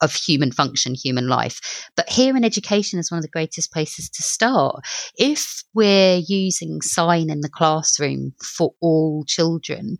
of 0.00 0.14
human 0.14 0.52
function, 0.52 0.94
human 0.94 1.28
life. 1.28 1.90
But 1.96 2.08
here 2.08 2.36
in 2.36 2.44
education 2.44 2.98
is 2.98 3.10
one 3.10 3.18
of 3.18 3.22
the 3.22 3.28
greatest 3.28 3.72
places 3.72 4.08
to 4.10 4.22
start. 4.22 4.84
If 5.16 5.62
we're 5.74 6.22
using 6.26 6.80
sign 6.80 7.30
in 7.30 7.40
the 7.40 7.48
classroom 7.48 8.34
for 8.42 8.74
all 8.80 9.24
children, 9.26 9.98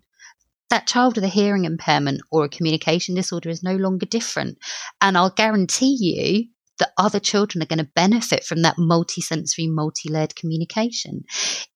that 0.69 0.87
child 0.87 1.15
with 1.15 1.23
a 1.23 1.29
hearing 1.29 1.65
impairment 1.65 2.21
or 2.31 2.45
a 2.45 2.49
communication 2.49 3.15
disorder 3.15 3.49
is 3.49 3.63
no 3.63 3.75
longer 3.75 4.05
different. 4.05 4.57
And 5.01 5.17
I'll 5.17 5.31
guarantee 5.31 5.97
you 5.99 6.49
that 6.77 6.93
other 6.97 7.19
children 7.19 7.61
are 7.61 7.65
going 7.65 7.79
to 7.79 7.91
benefit 7.95 8.43
from 8.43 8.61
that 8.61 8.77
multisensory, 8.77 9.67
multi-layered 9.67 10.35
communication. 10.35 11.23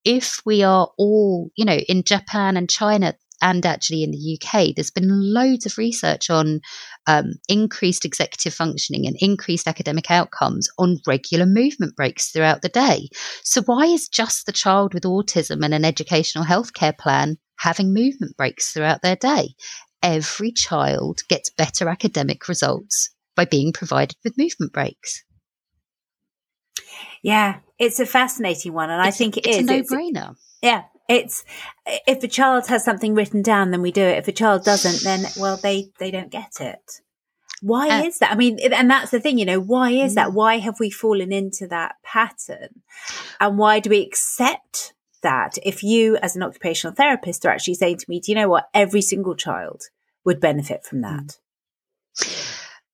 If 0.06 0.42
we 0.46 0.64
are 0.64 0.90
all, 0.98 1.52
you 1.56 1.66
know, 1.66 1.78
in 1.78 2.04
Japan 2.04 2.56
and 2.56 2.70
China, 2.70 3.16
and 3.42 3.66
actually 3.66 4.04
in 4.04 4.12
the 4.12 4.40
UK, 4.40 4.74
there's 4.74 4.90
been 4.90 5.10
loads 5.10 5.66
of 5.66 5.78
research 5.78 6.30
on 6.30 6.62
um, 7.08 7.34
increased 7.48 8.06
executive 8.06 8.54
functioning 8.54 9.06
and 9.06 9.16
increased 9.20 9.68
academic 9.68 10.10
outcomes 10.10 10.70
on 10.78 11.00
regular 11.06 11.46
movement 11.46 11.96
breaks 11.96 12.32
throughout 12.32 12.62
the 12.62 12.70
day. 12.70 13.10
So, 13.44 13.62
why 13.64 13.86
is 13.86 14.08
just 14.08 14.46
the 14.46 14.52
child 14.52 14.94
with 14.94 15.04
autism 15.04 15.64
and 15.64 15.74
an 15.74 15.86
educational 15.86 16.46
healthcare 16.46 16.98
plan 16.98 17.38
having 17.60 17.94
movement 17.94 18.38
breaks 18.38 18.72
throughout 18.72 19.02
their 19.02 19.16
day? 19.16 19.56
Every 20.02 20.52
child 20.52 21.22
gets 21.30 21.50
better 21.50 21.88
academic 21.88 22.48
results 22.48 23.10
by 23.36 23.46
being 23.46 23.74
provided 23.74 24.18
with 24.24 24.38
movement 24.38 24.74
breaks. 24.74 25.24
Yeah, 27.22 27.60
it's 27.80 28.00
a 28.00 28.06
fascinating 28.06 28.74
one, 28.74 28.90
and 28.90 29.06
it's, 29.06 29.16
I 29.16 29.18
think 29.18 29.38
it 29.38 29.48
it's 29.48 29.58
is. 29.60 29.64
a 29.64 29.66
no-brainer. 29.66 30.36
yeah, 30.62 30.84
it's 31.14 31.46
if 31.86 32.24
a 32.24 32.28
child 32.28 32.68
has 32.68 32.84
something 32.84 33.16
written 33.16 33.42
down, 33.42 33.72
then 33.72 33.82
we 33.82 33.92
do 33.92 34.04
it. 34.04 34.18
If 34.18 34.28
a 34.28 34.32
child 34.32 34.64
doesn't, 34.64 35.04
then 35.04 35.30
well, 35.38 35.58
they 35.58 35.90
they 36.00 36.12
don't 36.12 36.32
get 36.32 36.60
it. 36.60 37.02
Why 37.62 37.88
uh, 37.88 38.04
is 38.04 38.20
that? 38.20 38.34
I 38.34 38.36
mean, 38.36 38.60
and 38.60 38.92
that's 38.92 39.12
the 39.12 39.22
thing, 39.22 39.38
you 39.38 39.46
know, 39.46 39.62
why 39.62 39.92
is 39.92 40.16
that? 40.16 40.30
Mm. 40.30 40.34
Why 40.34 40.58
have 40.58 40.82
we 40.82 40.90
fallen 40.90 41.32
into 41.32 41.66
that 41.68 41.96
pattern? 42.04 42.82
And 43.40 43.58
why 43.58 43.80
do 43.80 43.90
we 43.90 44.02
accept 44.02 44.94
that? 45.22 45.58
If 45.64 45.82
you, 45.82 46.18
as 46.18 46.36
an 46.36 46.44
occupational 46.44 46.94
therapist, 46.94 47.46
are 47.46 47.52
actually 47.52 47.76
saying 47.76 48.00
to 48.00 48.06
me, 48.10 48.20
do 48.20 48.34
you 48.34 48.36
know 48.36 48.50
what? 48.50 48.68
Every 48.74 49.02
single 49.02 49.36
child 49.36 49.84
would 50.26 50.42
benefit 50.42 50.84
from 50.84 51.02
that. 51.02 51.38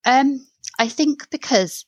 Um, 0.04 0.46
I 0.78 0.86
think 0.86 1.28
because 1.30 1.84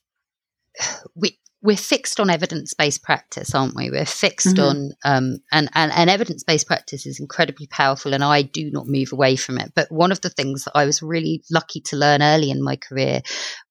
we 1.15 1.39
we're 1.63 1.77
fixed 1.77 2.19
on 2.19 2.29
evidence 2.29 2.73
based 2.73 3.03
practice, 3.03 3.55
aren't 3.55 3.75
we? 3.75 3.89
We're 3.89 4.05
fixed 4.05 4.57
mm-hmm. 4.57 4.61
on, 4.61 4.91
um, 5.05 5.37
and, 5.51 5.69
and, 5.73 5.91
and 5.93 6.09
evidence 6.09 6.43
based 6.43 6.67
practice 6.67 7.05
is 7.05 7.21
incredibly 7.21 7.67
powerful, 7.67 8.13
and 8.13 8.23
I 8.23 8.41
do 8.41 8.69
not 8.69 8.85
move 8.85 9.13
away 9.13 9.37
from 9.37 9.57
it. 9.57 9.71
But 9.73 9.89
one 9.89 10.11
of 10.11 10.19
the 10.21 10.29
things 10.29 10.65
that 10.65 10.73
I 10.75 10.85
was 10.85 11.01
really 11.01 11.41
lucky 11.49 11.79
to 11.81 11.95
learn 11.95 12.21
early 12.21 12.51
in 12.51 12.61
my 12.61 12.75
career 12.75 13.21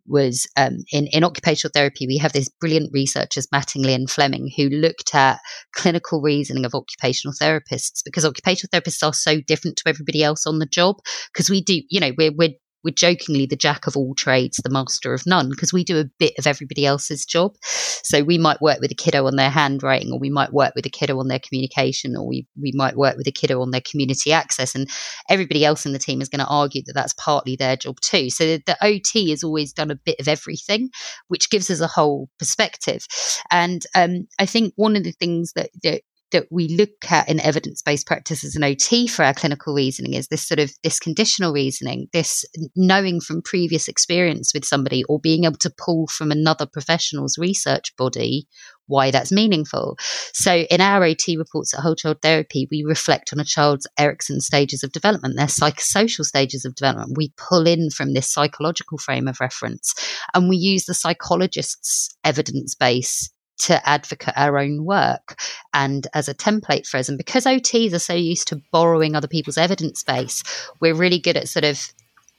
was 0.06 0.48
um, 0.56 0.78
in, 0.90 1.06
in 1.08 1.22
occupational 1.22 1.70
therapy, 1.72 2.06
we 2.06 2.16
have 2.16 2.32
these 2.32 2.48
brilliant 2.48 2.90
researchers, 2.92 3.46
Mattingly 3.48 3.94
and 3.94 4.10
Fleming, 4.10 4.50
who 4.56 4.68
looked 4.70 5.14
at 5.14 5.38
clinical 5.72 6.22
reasoning 6.22 6.64
of 6.64 6.74
occupational 6.74 7.34
therapists 7.40 8.02
because 8.04 8.24
occupational 8.24 8.70
therapists 8.70 9.06
are 9.06 9.12
so 9.12 9.40
different 9.42 9.76
to 9.76 9.88
everybody 9.88 10.24
else 10.24 10.46
on 10.46 10.58
the 10.58 10.66
job. 10.66 10.96
Because 11.32 11.50
we 11.50 11.62
do, 11.62 11.82
you 11.90 12.00
know, 12.00 12.12
we're, 12.16 12.32
we're 12.32 12.54
we're 12.84 12.92
jokingly 12.92 13.46
the 13.46 13.56
jack 13.56 13.86
of 13.86 13.96
all 13.96 14.14
trades, 14.14 14.58
the 14.62 14.70
master 14.70 15.14
of 15.14 15.22
none, 15.26 15.50
because 15.50 15.72
we 15.72 15.84
do 15.84 15.98
a 15.98 16.04
bit 16.18 16.34
of 16.38 16.46
everybody 16.46 16.84
else's 16.84 17.24
job. 17.24 17.54
So 17.62 18.22
we 18.22 18.38
might 18.38 18.60
work 18.60 18.80
with 18.80 18.90
a 18.90 18.96
kiddo 18.96 19.26
on 19.26 19.36
their 19.36 19.50
handwriting, 19.50 20.12
or 20.12 20.18
we 20.18 20.30
might 20.30 20.52
work 20.52 20.72
with 20.74 20.86
a 20.86 20.90
kiddo 20.90 21.18
on 21.18 21.28
their 21.28 21.38
communication, 21.38 22.16
or 22.16 22.26
we, 22.26 22.46
we 22.60 22.72
might 22.74 22.96
work 22.96 23.16
with 23.16 23.26
a 23.26 23.32
kiddo 23.32 23.60
on 23.62 23.70
their 23.70 23.80
community 23.80 24.32
access. 24.32 24.74
And 24.74 24.88
everybody 25.28 25.64
else 25.64 25.86
in 25.86 25.92
the 25.92 25.98
team 25.98 26.20
is 26.20 26.28
going 26.28 26.44
to 26.44 26.46
argue 26.46 26.82
that 26.86 26.94
that's 26.94 27.14
partly 27.14 27.56
their 27.56 27.76
job 27.76 28.00
too. 28.00 28.30
So 28.30 28.44
the, 28.44 28.62
the 28.66 28.84
OT 28.84 29.30
has 29.30 29.44
always 29.44 29.72
done 29.72 29.90
a 29.90 29.96
bit 29.96 30.18
of 30.20 30.28
everything, 30.28 30.90
which 31.28 31.50
gives 31.50 31.70
us 31.70 31.80
a 31.80 31.86
whole 31.86 32.28
perspective. 32.38 33.06
And 33.50 33.82
um, 33.94 34.26
I 34.38 34.46
think 34.46 34.72
one 34.76 34.96
of 34.96 35.04
the 35.04 35.12
things 35.12 35.52
that, 35.54 35.70
that 35.82 36.02
that 36.32 36.46
we 36.50 36.68
look 36.68 37.10
at 37.10 37.28
in 37.28 37.40
evidence-based 37.40 38.06
practices 38.06 38.54
and 38.54 38.64
OT 38.64 39.06
for 39.06 39.24
our 39.24 39.34
clinical 39.34 39.74
reasoning 39.74 40.14
is 40.14 40.28
this 40.28 40.46
sort 40.46 40.58
of 40.58 40.72
this 40.82 40.98
conditional 40.98 41.52
reasoning, 41.52 42.08
this 42.12 42.44
knowing 42.76 43.20
from 43.20 43.42
previous 43.42 43.88
experience 43.88 44.52
with 44.52 44.64
somebody 44.64 45.04
or 45.04 45.20
being 45.20 45.44
able 45.44 45.58
to 45.58 45.72
pull 45.76 46.06
from 46.08 46.30
another 46.30 46.66
professional's 46.66 47.38
research 47.38 47.94
body 47.96 48.46
why 48.86 49.10
that's 49.10 49.32
meaningful. 49.32 49.96
So 50.34 50.54
in 50.54 50.80
our 50.80 51.02
OT 51.04 51.36
reports 51.36 51.72
at 51.72 51.80
Whole 51.80 51.94
Child 51.94 52.18
Therapy, 52.20 52.68
we 52.70 52.84
reflect 52.86 53.32
on 53.32 53.40
a 53.40 53.44
child's 53.44 53.86
Erikson 53.98 54.40
stages 54.40 54.82
of 54.82 54.92
development, 54.92 55.36
their 55.36 55.46
psychosocial 55.46 56.24
stages 56.24 56.64
of 56.64 56.74
development. 56.74 57.16
We 57.16 57.32
pull 57.36 57.66
in 57.66 57.90
from 57.90 58.12
this 58.12 58.30
psychological 58.30 58.98
frame 58.98 59.28
of 59.28 59.40
reference 59.40 59.94
and 60.34 60.48
we 60.48 60.56
use 60.56 60.84
the 60.84 60.94
psychologist's 60.94 62.14
evidence 62.24 62.74
base 62.74 63.30
to 63.58 63.88
advocate 63.88 64.34
our 64.36 64.58
own 64.58 64.84
work 64.84 65.40
and 65.72 66.06
as 66.14 66.28
a 66.28 66.34
template 66.34 66.86
for 66.86 66.96
us. 66.96 67.08
And 67.08 67.18
because 67.18 67.44
OTs 67.44 67.92
are 67.92 67.98
so 67.98 68.14
used 68.14 68.48
to 68.48 68.60
borrowing 68.72 69.14
other 69.14 69.28
people's 69.28 69.58
evidence 69.58 70.02
base, 70.02 70.42
we're 70.80 70.94
really 70.94 71.18
good 71.18 71.36
at 71.36 71.48
sort 71.48 71.64
of 71.64 71.92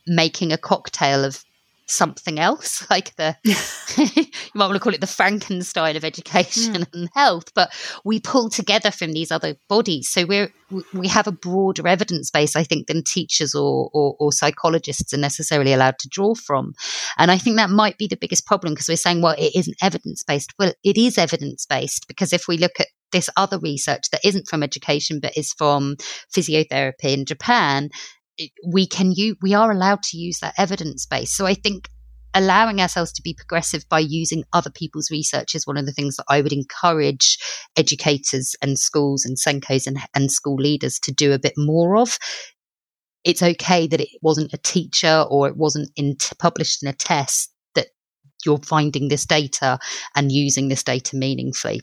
making 0.06 0.52
a 0.52 0.58
cocktail 0.58 1.24
of 1.24 1.44
something 1.88 2.40
else, 2.40 2.88
like 2.90 3.16
the 3.16 3.36
you 3.44 4.26
might 4.54 4.66
want 4.68 4.76
to 4.76 4.80
call 4.80 4.94
it 4.94 5.02
the 5.02 5.08
Frankenstein 5.08 5.96
of 5.96 6.04
education 6.04 6.74
mm. 6.74 6.94
and 6.94 7.10
health. 7.14 7.54
But 7.54 7.72
we 8.04 8.20
pull 8.20 8.50
together 8.50 8.92
from 8.92 9.14
these 9.14 9.32
other 9.32 9.56
bodies, 9.70 10.10
so 10.10 10.26
we're 10.26 10.52
we 10.94 11.08
have 11.08 11.28
a 11.28 11.32
broader 11.32 11.88
evidence 11.88 12.32
base, 12.32 12.56
I 12.56 12.64
think, 12.64 12.88
than 12.88 13.04
teachers 13.04 13.54
or, 13.54 13.90
or, 13.94 14.16
or 14.20 14.32
psychologists 14.32 15.14
are 15.14 15.18
necessarily 15.18 15.74
allowed 15.74 16.00
to 16.00 16.10
draw 16.10 16.34
from. 16.36 16.74
And 17.18 17.32
I 17.32 17.38
think 17.38 17.58
that 17.58 17.70
might 17.70 17.98
be 17.98 18.08
the 18.08 18.18
biggest 18.18 18.46
problem 18.46 18.74
because 18.74 18.88
we're 18.88 18.96
saying, 18.96 19.22
well, 19.22 19.36
it 19.38 19.56
isn't 19.56 19.78
evidence 19.82 20.24
based. 20.24 20.54
Well, 20.58 20.74
it 20.84 20.98
is 20.98 21.18
evidence 21.18 21.66
based 21.66 22.08
because 22.08 22.34
if 22.34 22.48
we 22.48 22.58
look 22.58 22.80
at 22.80 22.88
this 23.12 23.30
other 23.38 23.60
research 23.60 24.10
that 24.12 24.26
isn't 24.26 24.48
from 24.48 24.64
education 24.64 25.20
but 25.22 25.38
is 25.38 25.54
from 25.54 25.96
physiotherapy 26.36 27.14
in 27.14 27.26
Japan, 27.26 27.90
we 28.66 28.88
can 28.88 29.12
use, 29.12 29.36
we 29.42 29.54
are 29.54 29.72
allowed 29.72 30.04
to 30.04 30.18
use 30.18 30.40
that 30.40 30.56
evidence 30.58 31.06
base. 31.06 31.32
So 31.36 31.46
I 31.46 31.54
think 31.54 31.90
allowing 32.34 32.82
ourselves 32.82 33.12
to 33.14 33.22
be 33.22 33.34
progressive 33.34 33.88
by 33.90 34.00
using 34.00 34.44
other 34.54 34.72
people's 34.72 35.12
research 35.12 35.54
is 35.54 35.68
one 35.68 35.78
of 35.78 35.86
the 35.86 35.92
things 35.92 36.18
that 36.18 36.26
I 36.30 36.42
would 36.42 36.54
encourage 36.54 37.38
educators 37.78 38.56
and 38.62 38.80
schools 38.80 39.24
and 39.26 39.38
SENCOs 39.38 39.86
and, 39.88 40.00
and 40.16 40.32
school 40.32 40.56
leaders 40.56 41.00
to 41.00 41.12
do 41.12 41.34
a 41.34 41.40
bit 41.40 41.54
more 41.58 41.98
of. 41.98 42.18
It's 43.24 43.44
okay 43.44 43.88
that 43.88 44.02
it 44.02 44.10
wasn't 44.22 44.54
a 44.54 44.58
teacher 44.58 45.26
or 45.30 45.48
it 45.48 45.56
wasn't 45.56 45.92
in 45.96 46.18
t- 46.18 46.36
published 46.40 46.84
in 46.84 46.90
a 46.90 46.94
test 46.94 47.54
that 47.76 47.88
you're 48.46 48.58
finding 48.58 49.08
this 49.08 49.26
data 49.26 49.80
and 50.16 50.32
using 50.32 50.68
this 50.68 50.84
data 50.84 51.16
meaningfully. 51.16 51.82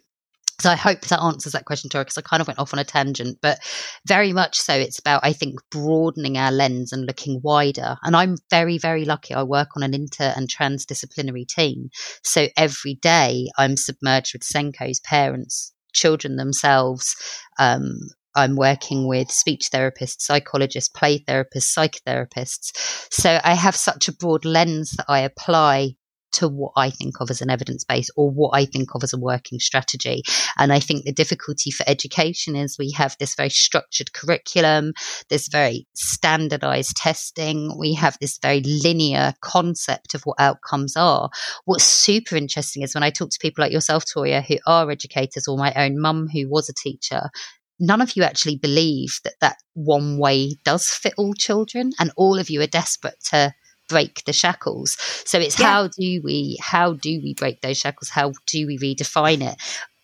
So 0.60 0.70
I 0.70 0.76
hope 0.76 1.00
that 1.02 1.22
answers 1.22 1.52
that 1.52 1.64
question, 1.64 1.90
Tori, 1.90 2.04
because 2.04 2.18
I 2.18 2.22
kind 2.22 2.40
of 2.40 2.46
went 2.46 2.58
off 2.58 2.72
on 2.72 2.78
a 2.78 2.84
tangent, 2.84 3.38
but 3.40 3.58
very 4.06 4.32
much 4.32 4.58
so. 4.58 4.74
It's 4.74 4.98
about, 4.98 5.20
I 5.24 5.32
think, 5.32 5.58
broadening 5.70 6.36
our 6.36 6.52
lens 6.52 6.92
and 6.92 7.06
looking 7.06 7.40
wider. 7.42 7.96
And 8.02 8.14
I'm 8.14 8.36
very, 8.50 8.78
very 8.78 9.04
lucky. 9.04 9.34
I 9.34 9.42
work 9.42 9.70
on 9.76 9.82
an 9.82 9.94
inter 9.94 10.32
and 10.36 10.48
transdisciplinary 10.48 11.46
team. 11.46 11.90
So 12.22 12.48
every 12.56 12.94
day 12.94 13.48
I'm 13.58 13.76
submerged 13.76 14.34
with 14.34 14.42
SENCO's 14.42 15.00
parents, 15.00 15.72
children 15.92 16.36
themselves. 16.36 17.16
Um, 17.58 17.98
I'm 18.34 18.54
working 18.54 19.08
with 19.08 19.30
speech 19.30 19.70
therapists, 19.72 20.20
psychologists, 20.20 20.88
play 20.88 21.18
therapists, 21.18 21.74
psychotherapists. 21.76 23.08
So 23.10 23.40
I 23.42 23.54
have 23.54 23.74
such 23.74 24.08
a 24.08 24.12
broad 24.12 24.44
lens 24.44 24.92
that 24.92 25.06
I 25.08 25.20
apply 25.20 25.96
to 26.40 26.48
what 26.48 26.72
I 26.76 26.90
think 26.90 27.20
of 27.20 27.30
as 27.30 27.40
an 27.40 27.50
evidence 27.50 27.84
base 27.84 28.10
or 28.16 28.30
what 28.30 28.50
I 28.52 28.64
think 28.64 28.94
of 28.94 29.02
as 29.02 29.12
a 29.12 29.18
working 29.18 29.58
strategy. 29.58 30.22
And 30.58 30.72
I 30.72 30.80
think 30.80 31.04
the 31.04 31.12
difficulty 31.12 31.70
for 31.70 31.84
education 31.86 32.56
is 32.56 32.76
we 32.78 32.92
have 32.92 33.16
this 33.18 33.34
very 33.34 33.50
structured 33.50 34.12
curriculum, 34.12 34.92
this 35.28 35.48
very 35.48 35.86
standardized 35.94 36.96
testing, 36.96 37.76
we 37.78 37.94
have 37.94 38.16
this 38.20 38.38
very 38.40 38.60
linear 38.60 39.34
concept 39.40 40.14
of 40.14 40.22
what 40.22 40.40
outcomes 40.40 40.96
are. 40.96 41.30
What's 41.64 41.84
super 41.84 42.36
interesting 42.36 42.82
is 42.82 42.94
when 42.94 43.02
I 43.02 43.10
talk 43.10 43.30
to 43.30 43.38
people 43.40 43.62
like 43.62 43.72
yourself, 43.72 44.04
Toria, 44.12 44.42
who 44.42 44.56
are 44.66 44.90
educators, 44.90 45.46
or 45.46 45.56
my 45.56 45.72
own 45.74 46.00
mum 46.00 46.28
who 46.32 46.48
was 46.48 46.68
a 46.68 46.74
teacher, 46.74 47.30
none 47.78 48.00
of 48.00 48.16
you 48.16 48.22
actually 48.22 48.56
believe 48.56 49.20
that 49.24 49.34
that 49.40 49.56
one 49.74 50.18
way 50.18 50.56
does 50.64 50.88
fit 50.88 51.14
all 51.16 51.34
children 51.34 51.92
and 51.98 52.12
all 52.16 52.38
of 52.38 52.50
you 52.50 52.60
are 52.60 52.66
desperate 52.66 53.16
to 53.30 53.52
break 53.90 54.24
the 54.24 54.32
shackles. 54.32 54.96
So 55.26 55.38
it's 55.38 55.58
yeah. 55.58 55.66
how 55.66 55.88
do 55.88 56.20
we 56.24 56.56
how 56.62 56.94
do 56.94 57.20
we 57.22 57.34
break 57.34 57.60
those 57.60 57.78
shackles? 57.78 58.08
How 58.08 58.32
do 58.46 58.66
we 58.66 58.78
redefine 58.78 59.42
it? 59.42 59.56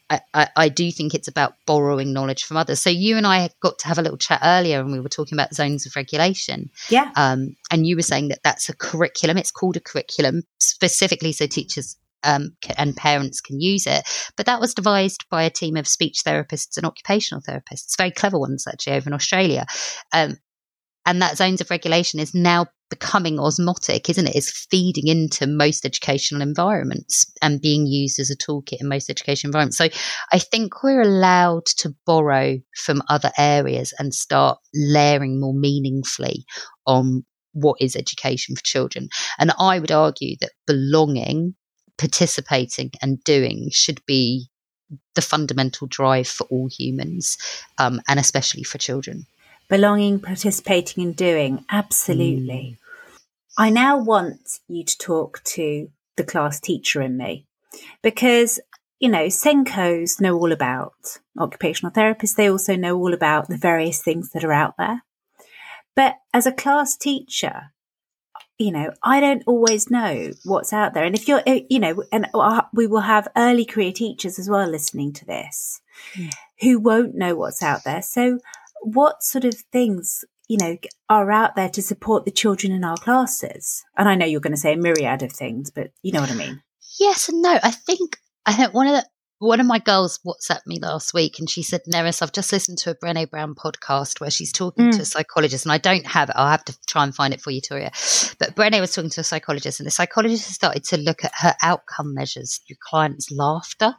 I, 0.09 0.21
I, 0.35 0.49
I, 0.57 0.69
do 0.69 0.93
think 0.93 1.15
it's 1.15 1.27
about 1.27 1.55
borrowing 1.67 2.13
knowledge 2.13 2.45
from 2.45 2.57
others. 2.57 2.81
So 2.81 2.91
you 2.91 3.17
and 3.17 3.27
I 3.27 3.51
got 3.61 3.81
to 3.81 3.89
have 3.89 3.99
a 3.99 4.03
little 4.03 4.19
chat 4.19 4.41
earlier, 4.45 4.79
and 4.79 4.93
we 4.93 5.01
were 5.01 5.09
talking 5.09 5.37
about 5.37 5.53
zones 5.53 5.85
of 5.85 5.97
regulation. 5.97 6.71
Yeah. 6.89 7.11
Um, 7.17 7.57
and 7.73 7.85
you 7.89 7.97
were 7.97 8.03
saying 8.03 8.29
that 8.29 8.39
that's 8.45 8.69
a 8.69 8.77
curriculum. 8.77 9.37
It's 9.37 9.51
called 9.51 9.77
a 9.77 9.81
curriculum 9.81 10.43
specifically 10.61 11.33
so 11.33 11.49
teachers 11.49 11.97
um, 12.23 12.57
and 12.77 12.97
parents 12.97 13.41
can 13.41 13.61
use 13.61 13.87
it. 13.87 14.03
But 14.37 14.47
that 14.47 14.61
was 14.61 14.75
devised 14.75 15.25
by 15.31 15.45
a 15.45 15.51
team 15.51 15.77
of 15.77 15.89
speech 15.89 16.23
therapists 16.27 16.77
and 16.77 16.87
occupational 16.87 17.43
therapists, 17.43 17.97
very 17.97 18.11
clever 18.11 18.39
ones 18.39 18.67
actually 18.67 18.95
over 18.95 19.09
in 19.09 19.15
Australia. 19.15 19.67
Um, 20.13 20.37
and 21.07 21.23
that 21.23 21.37
zones 21.37 21.61
of 21.61 21.71
regulation 21.71 22.19
is 22.19 22.35
now 22.35 22.67
becoming 22.89 23.39
osmotic, 23.39 24.09
isn't 24.09 24.29
it? 24.29 24.37
It's 24.37 24.67
feeding 24.71 25.09
into 25.09 25.47
most 25.47 25.85
educational 25.85 26.43
environments 26.43 27.31
and 27.43 27.61
being 27.61 27.87
used 27.87 28.19
as 28.19 28.31
a 28.31 28.37
toolkit 28.37 28.81
in 28.81 28.89
most 28.89 29.11
education 29.11 29.49
environments. 29.49 29.79
So 29.79 29.89
I 30.33 30.39
think 30.39 30.83
we're 30.83 31.03
allowed 31.03 31.67
to 31.79 31.95
borrow 32.07 32.59
from 32.77 33.03
other 33.09 33.33
areas 33.37 33.93
and 33.99 34.15
start 34.15 34.59
layering 34.75 35.41
more 35.41 35.55
meaningfully 35.55 36.45
on 36.87 37.25
what 37.53 37.77
is 37.81 37.97
education 37.97 38.55
for 38.55 38.63
children. 38.63 39.09
And 39.39 39.53
I 39.59 39.79
would 39.79 39.93
argue 39.93 40.37
that 40.41 40.53
belonging, 40.67 41.55
participating, 41.99 42.93
and 43.03 43.23
doing 43.25 43.71
should 43.73 44.01
be 44.07 44.49
the 45.17 45.23
fundamental 45.23 45.89
drive 45.89 46.29
for 46.29 46.47
all 46.51 46.69
humans, 46.71 47.37
um, 47.79 48.01
and 48.07 48.21
especially 48.21 48.63
for 48.63 48.79
children 48.79 49.27
belonging, 49.69 50.21
participating, 50.21 51.05
and 51.05 51.17
doing. 51.17 51.65
Absolutely. 51.71 52.79
Mm. 52.79 52.87
I 53.59 53.71
now 53.71 53.99
want 53.99 54.61
you 54.69 54.85
to 54.85 54.99
talk 54.99 55.43
to 55.45 55.89
the 56.17 56.25
class 56.25 56.61
teacher 56.61 57.01
in 57.01 57.17
me 57.17 57.47
because, 58.03 58.61
you 59.01 59.09
know, 59.09 59.27
SENCOs 59.27 60.21
know 60.21 60.37
all 60.37 60.53
about 60.53 61.19
occupational 61.39 61.93
therapists. 61.93 62.35
They 62.35 62.51
also 62.51 62.77
know 62.77 62.97
all 62.97 63.15
about 63.15 63.49
the 63.49 63.57
various 63.57 64.03
things 64.03 64.31
that 64.31 64.45
are 64.45 64.53
out 64.53 64.75
there. 64.79 65.03
But 65.95 66.17
as 66.35 66.47
a 66.47 66.53
class 66.53 66.97
teacher, 66.97 67.73
you 68.59 68.71
know, 68.71 68.93
I 69.03 69.21
don't 69.21 69.43
always 69.47 69.91
know 69.91 70.33
what's 70.45 70.73
out 70.73 70.95
there. 70.95 71.05
And 71.05 71.15
if 71.15 71.29
you're, 71.29 71.43
eh, 71.47 71.63
you 71.69 71.79
know, 71.79 72.05
and 72.13 72.27
we 72.73 72.87
will 72.87 73.01
have 73.01 73.29
early 73.37 73.65
career 73.65 73.93
teachers 73.93 74.39
as 74.39 74.49
well 74.49 74.69
listening 74.69 75.13
to 75.15 75.25
this 75.25 75.81
mm. 76.15 76.33
who 76.61 76.79
won't 76.79 77.15
know 77.15 77.35
what's 77.35 77.63
out 77.63 77.85
there. 77.85 78.03
So 78.03 78.39
what 78.87 79.23
sort 79.23 79.45
of 79.45 79.55
things 79.73 80.25
you 80.49 80.57
know 80.57 80.77
are 81.09 81.33
out 81.33 81.57
there 81.57 81.69
to 81.69 81.83
support 81.83 82.25
the 82.25 82.31
children 82.31 82.73
in 82.73 82.85
our 82.85 82.97
classes 82.97 83.83
and 83.97 84.09
i 84.09 84.15
know 84.15 84.27
you're 84.27 84.41
going 84.41 84.53
to 84.53 84.57
say 84.57 84.75
a 84.75 84.77
myriad 84.77 85.23
of 85.23 85.33
things 85.33 85.71
but 85.71 85.91
you 86.03 86.13
know 86.13 86.21
what 86.21 86.31
i 86.31 86.35
mean 86.35 86.63
yes 87.01 87.29
and 87.29 87.43
no 87.43 87.59
i 87.65 87.71
think 87.71 88.19
i 88.47 88.53
think 88.53 88.73
one 88.73 88.87
of 88.87 88.93
the 88.93 89.05
one 89.39 89.61
of 89.61 89.67
my 89.67 89.79
girls 89.79 90.19
WhatsApped 90.25 90.67
me 90.67 90.79
last 90.81 91.13
week 91.13 91.39
and 91.39 91.51
she 91.51 91.63
said, 91.63 91.83
Nerys, 91.93 92.23
I've 92.23 92.33
just 92.33 92.53
listened 92.53 92.79
to 92.79 92.91
a 92.91 92.95
Brene 92.95 93.31
Brown 93.31 93.55
podcast 93.55 94.19
where 94.19 94.31
she's 94.31 94.51
talking 94.51 94.87
mm. 94.87 94.97
to 94.97 95.03
a 95.03 95.05
psychologist, 95.05 95.67
and 95.67 95.73
I 95.73 95.79
don't 95.79 96.07
have 96.07 96.31
it. 96.31 96.37
I'll 96.39 96.49
have 96.49 96.65
to 96.65 96.77
try 96.87 97.05
and 97.05 97.15
find 97.15 97.35
it 97.35 97.43
for 97.43 97.51
you, 97.51 97.61
Toria. 97.61 97.91
But 98.39 98.57
Brene 98.57 98.81
was 98.81 98.95
talking 98.95 99.11
to 99.11 99.21
a 99.21 99.25
psychologist, 99.25 99.79
and 99.79 99.87
the 99.87 99.91
psychologist 99.91 100.51
started 100.51 100.85
to 100.85 100.97
look 100.97 101.23
at 101.23 101.33
her 101.37 101.55
outcome 101.63 102.15
measures 102.15 102.61
through 102.67 102.77
clients' 102.81 103.31
laughter. 103.31 103.97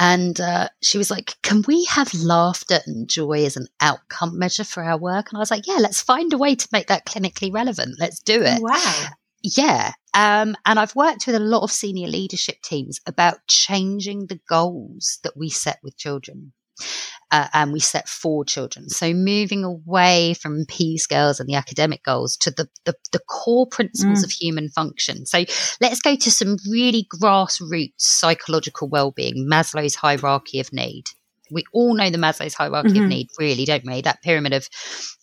And 0.00 0.40
uh, 0.40 0.70
she 0.82 0.96
was 0.96 1.10
like, 1.10 1.34
Can 1.42 1.62
we 1.68 1.84
have 1.84 2.14
laughter 2.14 2.80
and 2.86 3.08
joy 3.08 3.44
as 3.44 3.56
an 3.56 3.68
outcome 3.80 4.38
measure 4.38 4.64
for 4.64 4.82
our 4.82 4.98
work? 4.98 5.30
And 5.30 5.36
I 5.36 5.40
was 5.40 5.50
like, 5.50 5.66
Yeah, 5.66 5.76
let's 5.78 6.00
find 6.00 6.32
a 6.32 6.38
way 6.38 6.54
to 6.54 6.68
make 6.72 6.86
that 6.88 7.04
clinically 7.04 7.52
relevant. 7.52 7.96
Let's 8.00 8.18
do 8.18 8.42
it. 8.42 8.62
Wow. 8.62 9.04
Yeah. 9.42 9.92
Um, 10.14 10.56
and 10.64 10.78
I've 10.78 10.96
worked 10.96 11.26
with 11.26 11.36
a 11.36 11.40
lot 11.40 11.62
of 11.62 11.70
senior 11.70 12.08
leadership 12.08 12.62
teams 12.62 12.98
about 13.06 13.46
changing 13.46 14.26
the 14.26 14.40
goals 14.48 15.18
that 15.22 15.36
we 15.36 15.50
set 15.50 15.78
with 15.82 15.98
children 15.98 16.52
uh, 17.30 17.48
and 17.52 17.72
we 17.72 17.80
set 17.80 18.08
for 18.08 18.44
children. 18.44 18.88
So 18.88 19.12
moving 19.12 19.64
away 19.64 20.34
from 20.34 20.64
P 20.68 20.98
scales 20.98 21.40
and 21.40 21.48
the 21.48 21.54
academic 21.54 22.02
goals 22.02 22.36
to 22.38 22.50
the, 22.50 22.68
the, 22.84 22.94
the 23.12 23.20
core 23.28 23.66
principles 23.66 24.20
mm. 24.20 24.24
of 24.24 24.30
human 24.30 24.68
function. 24.68 25.26
So 25.26 25.44
let's 25.80 26.00
go 26.00 26.16
to 26.16 26.30
some 26.30 26.56
really 26.68 27.06
grassroots 27.20 27.92
psychological 27.98 28.88
well-being, 28.88 29.48
Maslow's 29.50 29.94
hierarchy 29.94 30.60
of 30.60 30.72
need. 30.72 31.04
We 31.52 31.64
all 31.72 31.94
know 31.94 32.10
the 32.10 32.18
Maslow's 32.18 32.54
hierarchy 32.54 32.90
mm-hmm. 32.90 33.02
of 33.02 33.08
need, 33.08 33.28
really, 33.38 33.64
don't 33.64 33.84
we? 33.84 34.02
That 34.02 34.22
pyramid 34.22 34.52
of 34.52 34.68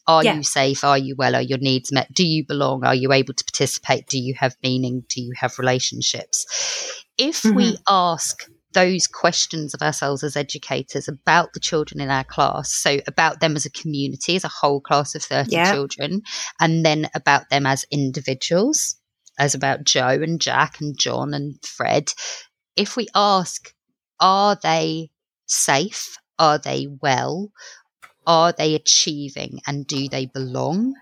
are 0.07 0.23
yeah. 0.23 0.35
you 0.35 0.43
safe? 0.43 0.83
Are 0.83 0.97
you 0.97 1.15
well? 1.17 1.35
Are 1.35 1.41
your 1.41 1.57
needs 1.57 1.91
met? 1.91 2.13
Do 2.13 2.25
you 2.25 2.45
belong? 2.45 2.85
Are 2.85 2.95
you 2.95 3.11
able 3.11 3.33
to 3.33 3.43
participate? 3.43 4.07
Do 4.07 4.17
you 4.17 4.35
have 4.37 4.55
meaning? 4.63 5.03
Do 5.09 5.21
you 5.21 5.33
have 5.37 5.59
relationships? 5.59 6.45
If 7.17 7.41
mm-hmm. 7.41 7.55
we 7.55 7.77
ask 7.87 8.43
those 8.77 9.07
questions 9.07 9.73
of 9.73 9.81
ourselves 9.81 10.23
as 10.23 10.35
educators 10.35 11.07
about 11.07 11.53
the 11.53 11.59
children 11.59 11.99
in 11.99 12.11
our 12.11 12.23
class. 12.23 12.71
So, 12.71 12.99
about 13.07 13.39
them 13.39 13.55
as 13.55 13.65
a 13.65 13.71
community, 13.71 14.35
as 14.35 14.43
a 14.43 14.49
whole 14.49 14.81
class 14.81 15.15
of 15.15 15.23
30 15.23 15.49
yeah. 15.49 15.71
children, 15.71 16.21
and 16.59 16.85
then 16.85 17.09
about 17.15 17.49
them 17.49 17.65
as 17.65 17.85
individuals, 17.89 18.95
as 19.39 19.55
about 19.55 19.83
Joe 19.83 20.19
and 20.21 20.39
Jack 20.39 20.79
and 20.79 20.95
John 20.95 21.33
and 21.33 21.55
Fred. 21.65 22.13
If 22.75 22.95
we 22.95 23.07
ask, 23.15 23.73
are 24.19 24.55
they 24.61 25.09
safe? 25.47 26.15
Are 26.37 26.59
they 26.59 26.87
well? 27.01 27.51
Are 28.27 28.51
they 28.51 28.75
achieving? 28.75 29.59
And 29.65 29.87
do 29.87 30.07
they 30.07 30.27
belong? 30.27 30.93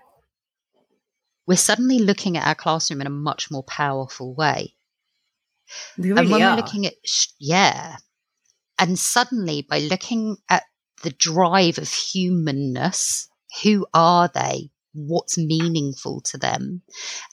We're 1.46 1.56
suddenly 1.56 1.98
looking 1.98 2.38
at 2.38 2.46
our 2.46 2.54
classroom 2.54 3.02
in 3.02 3.06
a 3.06 3.10
much 3.10 3.50
more 3.50 3.64
powerful 3.64 4.34
way. 4.34 4.75
Really 5.98 6.20
and 6.20 6.30
when 6.30 6.42
are. 6.42 6.50
we're 6.50 6.56
looking 6.56 6.86
at, 6.86 6.94
yeah, 7.38 7.96
and 8.78 8.98
suddenly 8.98 9.62
by 9.62 9.80
looking 9.80 10.36
at 10.48 10.64
the 11.02 11.10
drive 11.10 11.78
of 11.78 11.90
humanness, 11.90 13.28
who 13.62 13.86
are 13.94 14.30
they? 14.32 14.70
What's 14.92 15.36
meaningful 15.36 16.20
to 16.22 16.38
them? 16.38 16.82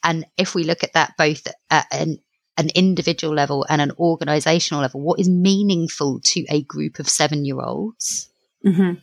And 0.03 0.25
if 0.37 0.53
we 0.53 0.63
look 0.63 0.83
at 0.83 0.93
that 0.93 1.13
both 1.17 1.47
at 1.69 1.87
an, 1.91 2.19
an 2.57 2.69
individual 2.75 3.33
level 3.33 3.65
and 3.69 3.81
an 3.81 3.91
organizational 3.97 4.81
level, 4.81 5.01
what 5.01 5.19
is 5.19 5.29
meaningful 5.29 6.19
to 6.23 6.45
a 6.49 6.61
group 6.63 6.99
of 6.99 7.09
seven 7.09 7.45
year 7.45 7.61
olds? 7.61 8.29
Mm-hmm. 8.65 8.93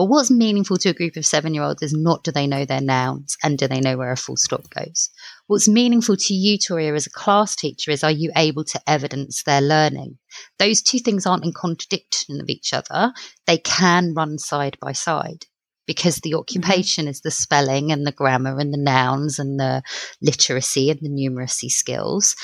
Well, 0.00 0.08
what's 0.08 0.30
meaningful 0.30 0.78
to 0.78 0.88
a 0.88 0.94
group 0.94 1.16
of 1.16 1.26
seven 1.26 1.52
year 1.52 1.62
olds 1.62 1.82
is 1.82 1.92
not 1.92 2.24
do 2.24 2.32
they 2.32 2.46
know 2.46 2.64
their 2.64 2.80
nouns 2.80 3.36
and 3.44 3.58
do 3.58 3.68
they 3.68 3.80
know 3.80 3.98
where 3.98 4.10
a 4.10 4.16
full 4.16 4.38
stop 4.38 4.62
goes. 4.70 5.10
What's 5.46 5.68
meaningful 5.68 6.16
to 6.16 6.32
you, 6.32 6.56
Toria, 6.56 6.94
as 6.94 7.06
a 7.06 7.10
class 7.10 7.54
teacher 7.54 7.90
is 7.90 8.02
are 8.02 8.10
you 8.10 8.32
able 8.34 8.64
to 8.64 8.80
evidence 8.86 9.42
their 9.42 9.60
learning? 9.60 10.16
Those 10.58 10.80
two 10.80 11.00
things 11.00 11.26
aren't 11.26 11.44
in 11.44 11.52
contradiction 11.52 12.40
of 12.40 12.48
each 12.48 12.72
other. 12.72 13.12
They 13.46 13.58
can 13.58 14.14
run 14.14 14.38
side 14.38 14.78
by 14.80 14.92
side 14.92 15.44
because 15.86 16.16
the 16.16 16.30
mm-hmm. 16.30 16.38
occupation 16.38 17.06
is 17.06 17.20
the 17.20 17.30
spelling 17.30 17.92
and 17.92 18.06
the 18.06 18.12
grammar 18.12 18.58
and 18.58 18.72
the 18.72 18.82
nouns 18.82 19.38
and 19.38 19.60
the 19.60 19.82
literacy 20.22 20.88
and 20.88 21.00
the 21.02 21.10
numeracy 21.10 21.70
skills 21.70 22.34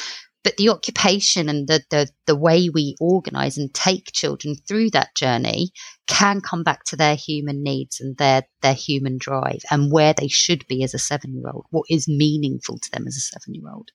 but 0.46 0.58
the 0.58 0.68
occupation 0.68 1.48
and 1.48 1.66
the, 1.66 1.82
the, 1.90 2.08
the 2.26 2.36
way 2.36 2.68
we 2.68 2.94
organize 3.00 3.58
and 3.58 3.74
take 3.74 4.12
children 4.12 4.54
through 4.54 4.88
that 4.90 5.12
journey 5.16 5.72
can 6.06 6.40
come 6.40 6.62
back 6.62 6.84
to 6.84 6.94
their 6.94 7.16
human 7.16 7.64
needs 7.64 8.00
and 8.00 8.16
their, 8.16 8.44
their 8.62 8.72
human 8.72 9.18
drive 9.18 9.58
and 9.72 9.90
where 9.90 10.14
they 10.14 10.28
should 10.28 10.64
be 10.68 10.84
as 10.84 10.94
a 10.94 11.00
seven 11.00 11.34
year 11.34 11.50
old, 11.52 11.66
what 11.70 11.84
is 11.90 12.06
meaningful 12.06 12.78
to 12.78 12.90
them 12.92 13.08
as 13.08 13.16
a 13.16 13.20
seven 13.20 13.54
year 13.54 13.68
old. 13.74 13.90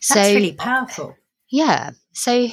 So, 0.00 0.14
That's 0.14 0.34
really 0.34 0.54
powerful. 0.54 1.14
Yeah. 1.50 1.90
So 2.14 2.48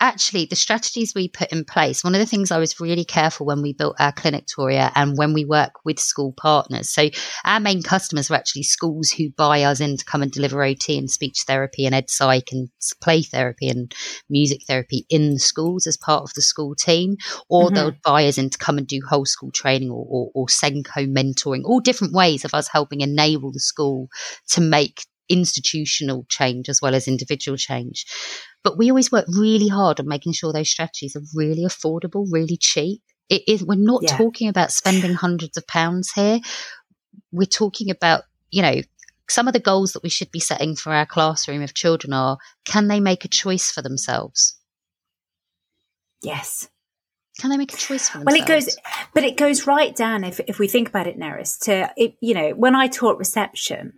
actually 0.00 0.46
the 0.46 0.56
strategies 0.56 1.14
we 1.14 1.28
put 1.28 1.52
in 1.52 1.64
place 1.64 2.02
one 2.02 2.14
of 2.14 2.18
the 2.18 2.26
things 2.26 2.50
i 2.50 2.58
was 2.58 2.80
really 2.80 3.04
careful 3.04 3.46
when 3.46 3.62
we 3.62 3.72
built 3.72 3.96
our 3.98 4.12
clinic 4.12 4.46
toria 4.46 4.90
and 4.94 5.16
when 5.16 5.32
we 5.32 5.44
work 5.44 5.72
with 5.84 5.98
school 5.98 6.32
partners 6.36 6.90
so 6.90 7.08
our 7.44 7.60
main 7.60 7.82
customers 7.82 8.30
are 8.30 8.34
actually 8.34 8.62
schools 8.62 9.10
who 9.10 9.30
buy 9.36 9.62
us 9.62 9.80
in 9.80 9.96
to 9.96 10.04
come 10.04 10.22
and 10.22 10.32
deliver 10.32 10.64
ot 10.64 10.88
and 10.88 11.10
speech 11.10 11.44
therapy 11.46 11.86
and 11.86 11.94
ed 11.94 12.08
psych 12.08 12.48
and 12.52 12.68
play 13.02 13.22
therapy 13.22 13.68
and 13.68 13.94
music 14.28 14.60
therapy 14.66 15.06
in 15.10 15.30
the 15.34 15.38
schools 15.38 15.86
as 15.86 15.96
part 15.96 16.22
of 16.22 16.34
the 16.34 16.42
school 16.42 16.74
team 16.74 17.16
or 17.48 17.66
mm-hmm. 17.66 17.74
they'll 17.74 17.96
buy 18.04 18.26
us 18.26 18.38
in 18.38 18.50
to 18.50 18.58
come 18.58 18.78
and 18.78 18.86
do 18.86 19.00
whole 19.08 19.26
school 19.26 19.50
training 19.50 19.90
or, 19.90 20.06
or, 20.08 20.30
or 20.34 20.46
SENCO 20.46 21.06
mentoring 21.06 21.62
all 21.64 21.80
different 21.80 22.12
ways 22.12 22.44
of 22.44 22.54
us 22.54 22.68
helping 22.68 23.00
enable 23.00 23.52
the 23.52 23.60
school 23.60 24.08
to 24.48 24.60
make 24.60 25.04
institutional 25.30 26.26
change 26.28 26.68
as 26.68 26.82
well 26.82 26.94
as 26.94 27.06
individual 27.08 27.56
change. 27.56 28.04
But 28.62 28.76
we 28.76 28.90
always 28.90 29.10
work 29.10 29.26
really 29.28 29.68
hard 29.68 30.00
on 30.00 30.08
making 30.08 30.32
sure 30.32 30.52
those 30.52 30.70
strategies 30.70 31.16
are 31.16 31.22
really 31.34 31.64
affordable, 31.64 32.26
really 32.30 32.56
cheap. 32.56 33.02
It 33.28 33.42
is, 33.46 33.64
we're 33.64 33.76
not 33.76 34.02
yeah. 34.02 34.16
talking 34.16 34.48
about 34.48 34.72
spending 34.72 35.14
hundreds 35.14 35.56
of 35.56 35.66
pounds 35.66 36.12
here. 36.12 36.40
We're 37.32 37.46
talking 37.46 37.90
about, 37.90 38.24
you 38.50 38.60
know, 38.60 38.82
some 39.28 39.46
of 39.46 39.54
the 39.54 39.60
goals 39.60 39.92
that 39.92 40.02
we 40.02 40.08
should 40.08 40.30
be 40.30 40.40
setting 40.40 40.74
for 40.74 40.92
our 40.92 41.06
classroom 41.06 41.62
of 41.62 41.72
children 41.72 42.12
are 42.12 42.38
can 42.64 42.88
they 42.88 43.00
make 43.00 43.24
a 43.24 43.28
choice 43.28 43.70
for 43.70 43.80
themselves? 43.80 44.58
Yes. 46.22 46.68
Can 47.38 47.48
they 47.50 47.56
make 47.56 47.72
a 47.72 47.76
choice 47.76 48.08
for 48.08 48.18
themselves? 48.18 48.26
Well, 48.26 48.58
it 48.58 48.64
goes, 48.64 48.76
but 49.14 49.24
it 49.24 49.36
goes 49.36 49.66
right 49.66 49.94
down 49.94 50.24
if, 50.24 50.40
if 50.40 50.58
we 50.58 50.68
think 50.68 50.88
about 50.88 51.06
it, 51.06 51.18
Nerys, 51.18 51.58
to, 51.60 51.90
it, 51.96 52.16
you 52.20 52.34
know, 52.34 52.50
when 52.50 52.74
I 52.74 52.88
taught 52.88 53.18
reception, 53.18 53.94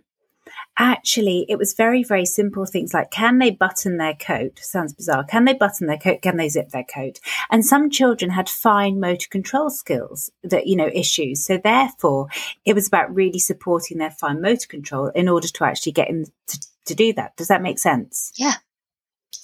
actually 0.77 1.45
it 1.49 1.57
was 1.57 1.73
very 1.73 2.03
very 2.03 2.25
simple 2.25 2.65
things 2.65 2.93
like 2.93 3.11
can 3.11 3.39
they 3.39 3.51
button 3.51 3.97
their 3.97 4.15
coat? 4.15 4.59
Sounds 4.59 4.93
bizarre. 4.93 5.23
Can 5.23 5.45
they 5.45 5.53
button 5.53 5.87
their 5.87 5.97
coat? 5.97 6.21
Can 6.21 6.37
they 6.37 6.49
zip 6.49 6.69
their 6.69 6.83
coat? 6.83 7.19
And 7.49 7.65
some 7.65 7.89
children 7.89 8.31
had 8.31 8.49
fine 8.49 8.99
motor 8.99 9.27
control 9.29 9.69
skills 9.69 10.31
that 10.43 10.67
you 10.67 10.75
know 10.75 10.89
issues. 10.93 11.45
So 11.45 11.57
therefore 11.57 12.27
it 12.65 12.73
was 12.73 12.87
about 12.87 13.13
really 13.13 13.39
supporting 13.39 13.97
their 13.97 14.11
fine 14.11 14.41
motor 14.41 14.67
control 14.67 15.07
in 15.09 15.29
order 15.29 15.47
to 15.47 15.63
actually 15.63 15.93
get 15.93 16.07
them 16.07 16.25
to, 16.47 16.59
to 16.85 16.95
do 16.95 17.13
that. 17.13 17.35
Does 17.35 17.47
that 17.47 17.61
make 17.61 17.79
sense? 17.79 18.31
Yeah. 18.35 18.53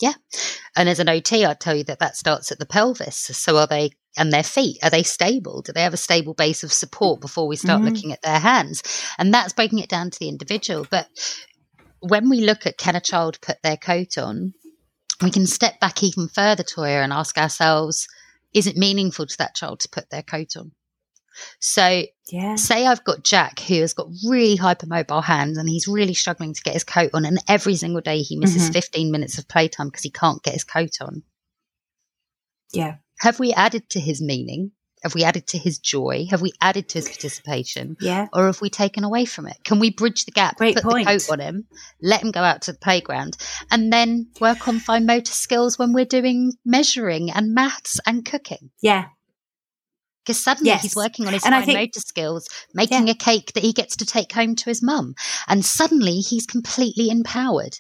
Yeah. 0.02 0.14
And 0.76 0.88
as 0.88 1.00
an 1.00 1.10
OT, 1.10 1.46
I'd 1.46 1.60
tell 1.60 1.76
you 1.76 1.84
that 1.86 2.00
that 2.00 2.16
starts 2.16 2.52
at 2.52 2.60
the 2.60 2.66
pelvis. 2.66 3.18
So 3.18 3.58
are 3.58 3.68
they, 3.68 3.92
and 4.20 4.32
their 4.32 4.44
feet, 4.44 4.78
are 4.84 4.90
they 4.90 5.04
stable? 5.04 5.62
Do 5.62 5.72
they 5.72 5.82
have 5.82 5.94
a 5.94 5.98
stable 5.98 6.34
base 6.34 6.64
of 6.64 6.74
support 6.74 7.22
before 7.22 7.48
we 7.48 7.56
start 7.56 7.82
mm-hmm. 7.82 7.94
looking 7.94 8.12
at 8.12 8.22
their 8.22 8.40
hands? 8.40 8.84
And 9.18 9.34
that's 9.34 9.54
breaking 9.54 9.80
it 9.80 9.90
down 9.90 10.12
to 10.12 10.20
the 10.20 10.30
individual. 10.30 10.86
But 10.90 11.08
when 12.02 12.30
we 12.30 12.42
look 12.42 12.66
at 12.66 12.78
can 12.78 12.96
a 12.96 13.02
child 13.02 13.40
put 13.42 13.62
their 13.64 13.78
coat 13.78 14.18
on, 14.18 14.54
we 15.22 15.32
can 15.32 15.46
step 15.46 15.80
back 15.80 16.04
even 16.04 16.28
further, 16.28 16.64
Toria, 16.64 17.02
and 17.02 17.12
ask 17.12 17.38
ourselves, 17.38 18.08
is 18.54 18.68
it 18.68 18.78
meaningful 18.78 19.26
to 19.26 19.38
that 19.38 19.56
child 19.56 19.80
to 19.82 19.90
put 19.90 20.10
their 20.10 20.24
coat 20.24 20.56
on? 20.58 20.72
So, 21.60 22.04
yeah. 22.32 22.56
say 22.56 22.86
I've 22.86 23.04
got 23.04 23.24
Jack 23.24 23.60
who 23.62 23.76
has 23.76 23.94
got 23.94 24.08
really 24.28 24.58
hypermobile 24.58 25.24
hands 25.24 25.58
and 25.58 25.70
he's 25.70 25.88
really 25.88 26.14
struggling 26.14 26.54
to 26.54 26.62
get 26.62 26.74
his 26.74 26.84
coat 26.84 27.12
on, 27.14 27.26
and 27.26 27.40
every 27.48 27.76
single 27.76 28.02
day 28.02 28.22
he 28.22 28.36
misses 28.36 28.64
mm-hmm. 28.64 28.74
15 28.74 29.12
minutes 29.12 29.38
of 29.38 29.48
playtime 29.48 29.88
because 29.88 30.04
he 30.04 30.12
can't 30.12 30.44
get 30.44 30.54
his 30.54 30.64
coat 30.64 30.98
on. 31.02 31.24
Yeah. 32.74 32.98
Have 33.20 33.40
we 33.40 33.54
added 33.54 33.90
to 33.92 34.00
his 34.00 34.22
meaning? 34.22 34.72
Have 35.04 35.16
we 35.16 35.24
added 35.24 35.48
to 35.48 35.58
his 35.58 35.80
joy? 35.80 36.26
Have 36.30 36.42
we 36.42 36.52
added 36.60 36.90
to 36.90 36.98
his 36.98 37.08
participation? 37.08 37.96
Yeah. 38.02 38.28
Or 38.34 38.48
have 38.48 38.60
we 38.60 38.70
taken 38.70 39.06
away 39.06 39.24
from 39.24 39.48
it? 39.48 39.56
Can 39.64 39.80
we 39.80 39.92
bridge 39.92 40.26
the 40.26 40.32
gap, 40.32 40.58
Great 40.58 40.76
put 40.76 40.84
point. 40.84 41.08
the 41.08 41.14
coat 41.14 41.32
on 41.32 41.40
him, 41.40 41.68
let 42.02 42.22
him 42.22 42.32
go 42.32 42.42
out 42.42 42.64
to 42.64 42.74
the 42.74 42.80
playground, 42.80 43.38
and 43.72 43.94
then 43.94 44.28
work 44.42 44.68
on 44.68 44.80
fine 44.80 45.06
motor 45.06 45.32
skills 45.32 45.80
when 45.80 45.94
we're 45.94 46.04
doing 46.04 46.54
measuring 46.66 47.32
and 47.32 47.54
maths 47.54 48.00
and 48.06 48.26
cooking? 48.26 48.72
Yeah 48.82 49.06
because 50.30 50.44
suddenly 50.44 50.70
yes. 50.70 50.84
he's 50.84 50.96
working 50.96 51.26
on 51.26 51.34
his 51.34 51.44
and 51.44 51.56
fine 51.56 51.66
think, 51.66 51.80
motor 51.80 52.00
skills, 52.00 52.48
making 52.76 53.08
yeah. 53.08 53.14
a 53.14 53.16
cake 53.16 53.52
that 53.54 53.64
he 53.64 53.74
gets 53.74 53.96
to 53.96 54.06
take 54.06 54.32
home 54.32 54.56
to 54.56 54.66
his 54.66 54.84
mum. 54.84 55.16
And 55.48 55.66
suddenly 55.66 56.20
he's 56.20 56.46
completely 56.46 57.10
empowered. 57.10 57.80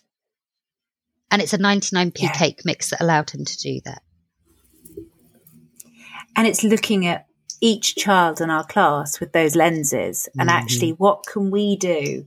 And 1.30 1.44
it's 1.44 1.54
a 1.54 1.60
99p 1.60 2.24
yeah. 2.24 2.32
cake 2.32 2.62
mix 2.66 2.90
that 2.90 3.02
allowed 3.02 3.30
him 3.30 3.46
to 3.46 3.58
do 3.58 3.82
that. 3.86 4.02
And 6.40 6.48
it's 6.48 6.64
looking 6.64 7.06
at 7.06 7.28
each 7.60 7.98
child 7.98 8.40
in 8.40 8.50
our 8.50 8.64
class 8.64 9.20
with 9.20 9.34
those 9.34 9.58
lenses 9.58 10.30
and 10.40 10.48
mm-hmm. 10.48 10.58
actually 10.58 10.92
what 10.92 11.26
can 11.26 11.52
we 11.52 11.76
do 11.76 12.26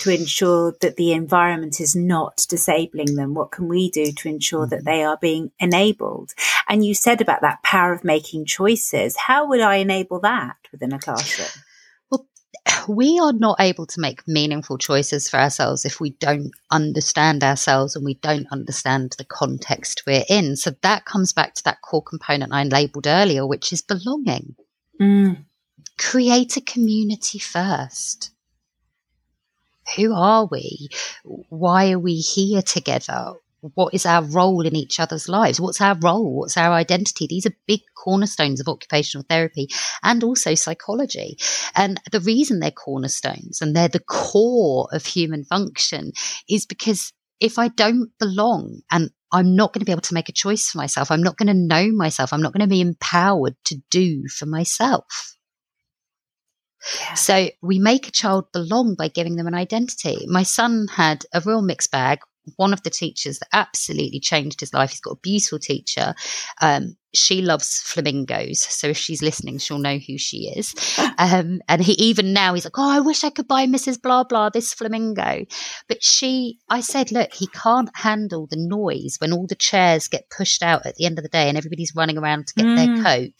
to 0.00 0.10
ensure 0.10 0.74
that 0.82 0.96
the 0.96 1.12
environment 1.12 1.80
is 1.80 1.96
not 1.96 2.44
disabling 2.50 3.14
them 3.14 3.32
what 3.32 3.52
can 3.52 3.66
we 3.66 3.88
do 3.88 4.12
to 4.12 4.28
ensure 4.28 4.66
mm-hmm. 4.66 4.74
that 4.74 4.84
they 4.84 5.02
are 5.02 5.16
being 5.16 5.50
enabled 5.58 6.34
and 6.68 6.84
you 6.84 6.92
said 6.92 7.22
about 7.22 7.40
that 7.40 7.62
power 7.62 7.94
of 7.94 8.04
making 8.04 8.44
choices 8.44 9.16
how 9.16 9.48
would 9.48 9.62
i 9.62 9.76
enable 9.76 10.20
that 10.20 10.56
within 10.70 10.92
a 10.92 10.98
classroom 10.98 11.48
we 12.88 13.18
are 13.18 13.32
not 13.32 13.60
able 13.60 13.86
to 13.86 14.00
make 14.00 14.26
meaningful 14.26 14.78
choices 14.78 15.28
for 15.28 15.38
ourselves 15.38 15.84
if 15.84 16.00
we 16.00 16.10
don't 16.10 16.52
understand 16.70 17.44
ourselves 17.44 17.94
and 17.94 18.04
we 18.04 18.14
don't 18.14 18.46
understand 18.50 19.14
the 19.18 19.24
context 19.24 20.02
we're 20.06 20.24
in. 20.28 20.56
So 20.56 20.72
that 20.82 21.04
comes 21.04 21.32
back 21.32 21.54
to 21.54 21.64
that 21.64 21.82
core 21.82 22.02
component 22.02 22.52
I 22.52 22.64
labeled 22.64 23.06
earlier, 23.06 23.46
which 23.46 23.72
is 23.72 23.82
belonging. 23.82 24.56
Mm. 25.00 25.44
Create 25.98 26.56
a 26.56 26.60
community 26.60 27.38
first. 27.38 28.30
Who 29.96 30.14
are 30.14 30.46
we? 30.50 30.88
Why 31.24 31.92
are 31.92 31.98
we 31.98 32.14
here 32.14 32.62
together? 32.62 33.34
What 33.74 33.94
is 33.94 34.04
our 34.04 34.22
role 34.22 34.66
in 34.66 34.76
each 34.76 35.00
other's 35.00 35.28
lives? 35.28 35.60
What's 35.60 35.80
our 35.80 35.96
role? 35.98 36.36
What's 36.36 36.56
our 36.56 36.72
identity? 36.72 37.26
These 37.26 37.46
are 37.46 37.56
big 37.66 37.80
cornerstones 37.96 38.60
of 38.60 38.68
occupational 38.68 39.24
therapy 39.28 39.68
and 40.02 40.22
also 40.22 40.54
psychology. 40.54 41.38
And 41.74 42.00
the 42.12 42.20
reason 42.20 42.60
they're 42.60 42.70
cornerstones 42.70 43.62
and 43.62 43.74
they're 43.74 43.88
the 43.88 44.00
core 44.00 44.88
of 44.92 45.06
human 45.06 45.44
function 45.44 46.12
is 46.48 46.66
because 46.66 47.12
if 47.40 47.58
I 47.58 47.68
don't 47.68 48.10
belong 48.18 48.82
and 48.90 49.10
I'm 49.32 49.56
not 49.56 49.72
going 49.72 49.80
to 49.80 49.84
be 49.84 49.92
able 49.92 50.02
to 50.02 50.14
make 50.14 50.28
a 50.28 50.32
choice 50.32 50.70
for 50.70 50.78
myself. 50.78 51.10
I'm 51.10 51.22
not 51.22 51.36
going 51.36 51.48
to 51.48 51.54
know 51.54 51.90
myself. 51.90 52.32
I'm 52.32 52.40
not 52.40 52.52
going 52.52 52.60
to 52.60 52.68
be 52.68 52.80
empowered 52.80 53.56
to 53.64 53.76
do 53.90 54.28
for 54.28 54.46
myself. 54.46 55.36
Yeah. 57.00 57.14
So 57.14 57.50
we 57.60 57.80
make 57.80 58.06
a 58.06 58.12
child 58.12 58.52
belong 58.52 58.94
by 58.94 59.08
giving 59.08 59.34
them 59.34 59.48
an 59.48 59.54
identity. 59.54 60.24
My 60.28 60.44
son 60.44 60.86
had 60.88 61.24
a 61.32 61.40
real 61.40 61.62
mixed 61.62 61.90
bag 61.90 62.20
one 62.56 62.72
of 62.72 62.82
the 62.82 62.90
teachers 62.90 63.38
that 63.38 63.48
absolutely 63.52 64.20
changed 64.20 64.60
his 64.60 64.74
life. 64.74 64.90
He's 64.90 65.00
got 65.00 65.12
a 65.12 65.20
beautiful 65.20 65.58
teacher. 65.58 66.14
Um, 66.60 66.96
she 67.14 67.42
loves 67.42 67.80
flamingos. 67.80 68.62
So 68.62 68.88
if 68.88 68.96
she's 68.96 69.22
listening, 69.22 69.58
she'll 69.58 69.78
know 69.78 69.98
who 69.98 70.18
she 70.18 70.48
is. 70.48 70.74
Um, 71.16 71.60
and 71.68 71.80
he 71.80 71.92
even 71.92 72.32
now 72.32 72.54
he's 72.54 72.64
like, 72.64 72.76
Oh, 72.76 72.90
I 72.90 72.98
wish 72.98 73.22
I 73.22 73.30
could 73.30 73.46
buy 73.46 73.66
Mrs. 73.66 74.02
Blah 74.02 74.24
blah 74.24 74.50
this 74.50 74.74
flamingo. 74.74 75.44
But 75.88 76.02
she 76.02 76.58
I 76.68 76.80
said, 76.80 77.12
look, 77.12 77.32
he 77.32 77.46
can't 77.46 77.88
handle 77.94 78.48
the 78.50 78.56
noise 78.56 79.16
when 79.20 79.32
all 79.32 79.46
the 79.46 79.54
chairs 79.54 80.08
get 80.08 80.28
pushed 80.28 80.62
out 80.62 80.84
at 80.86 80.96
the 80.96 81.06
end 81.06 81.18
of 81.18 81.22
the 81.22 81.28
day 81.28 81.48
and 81.48 81.56
everybody's 81.56 81.94
running 81.94 82.18
around 82.18 82.48
to 82.48 82.54
get 82.54 82.66
mm. 82.66 82.76
their 82.76 83.04
coat. 83.04 83.32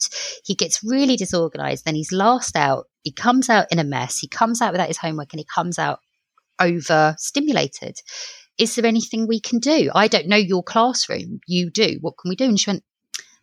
He 0.45 0.55
gets 0.55 0.83
really 0.83 1.17
disorganized, 1.17 1.83
then 1.83 1.95
he's 1.95 2.13
last 2.13 2.55
out, 2.55 2.85
he 3.03 3.11
comes 3.11 3.49
out 3.49 3.67
in 3.71 3.79
a 3.79 3.83
mess, 3.83 4.19
he 4.19 4.27
comes 4.29 4.61
out 4.61 4.71
without 4.71 4.87
his 4.87 4.97
homework 4.97 5.33
and 5.33 5.39
he 5.39 5.47
comes 5.53 5.77
out 5.77 5.99
overstimulated 6.59 7.99
is 8.57 8.75
there 8.75 8.85
anything 8.85 9.27
we 9.27 9.39
can 9.39 9.59
do? 9.59 9.89
I 9.93 10.07
don't 10.07 10.27
know 10.27 10.37
your 10.37 10.63
classroom. 10.63 11.39
You 11.47 11.69
do. 11.69 11.97
What 12.01 12.15
can 12.17 12.29
we 12.29 12.35
do? 12.35 12.45
And 12.45 12.59
she 12.59 12.69
went, 12.69 12.83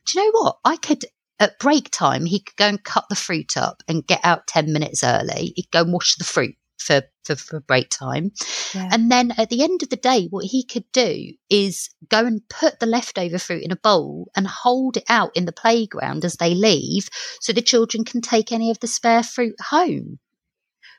do 0.06 0.18
you 0.18 0.24
know 0.24 0.40
what? 0.40 0.56
I 0.64 0.76
could, 0.76 1.04
at 1.38 1.58
break 1.58 1.90
time, 1.90 2.24
he 2.24 2.40
could 2.40 2.56
go 2.56 2.66
and 2.66 2.82
cut 2.82 3.08
the 3.08 3.14
fruit 3.14 3.56
up 3.56 3.82
and 3.86 4.06
get 4.06 4.20
out 4.24 4.46
10 4.46 4.72
minutes 4.72 5.04
early. 5.04 5.52
He'd 5.56 5.70
go 5.70 5.82
and 5.82 5.92
wash 5.92 6.16
the 6.16 6.24
fruit 6.24 6.56
for, 6.78 7.02
for, 7.24 7.36
for 7.36 7.60
break 7.60 7.90
time. 7.90 8.32
Yeah. 8.74 8.88
And 8.92 9.10
then 9.10 9.32
at 9.38 9.50
the 9.50 9.62
end 9.62 9.82
of 9.82 9.90
the 9.90 9.96
day, 9.96 10.26
what 10.30 10.44
he 10.44 10.64
could 10.64 10.90
do 10.92 11.32
is 11.48 11.90
go 12.08 12.24
and 12.24 12.40
put 12.48 12.80
the 12.80 12.86
leftover 12.86 13.38
fruit 13.38 13.62
in 13.62 13.70
a 13.70 13.76
bowl 13.76 14.30
and 14.36 14.46
hold 14.46 14.96
it 14.96 15.04
out 15.08 15.36
in 15.36 15.44
the 15.44 15.52
playground 15.52 16.24
as 16.24 16.36
they 16.36 16.54
leave 16.54 17.08
so 17.40 17.52
the 17.52 17.62
children 17.62 18.04
can 18.04 18.20
take 18.20 18.50
any 18.50 18.70
of 18.70 18.80
the 18.80 18.86
spare 18.86 19.22
fruit 19.22 19.56
home. 19.60 20.18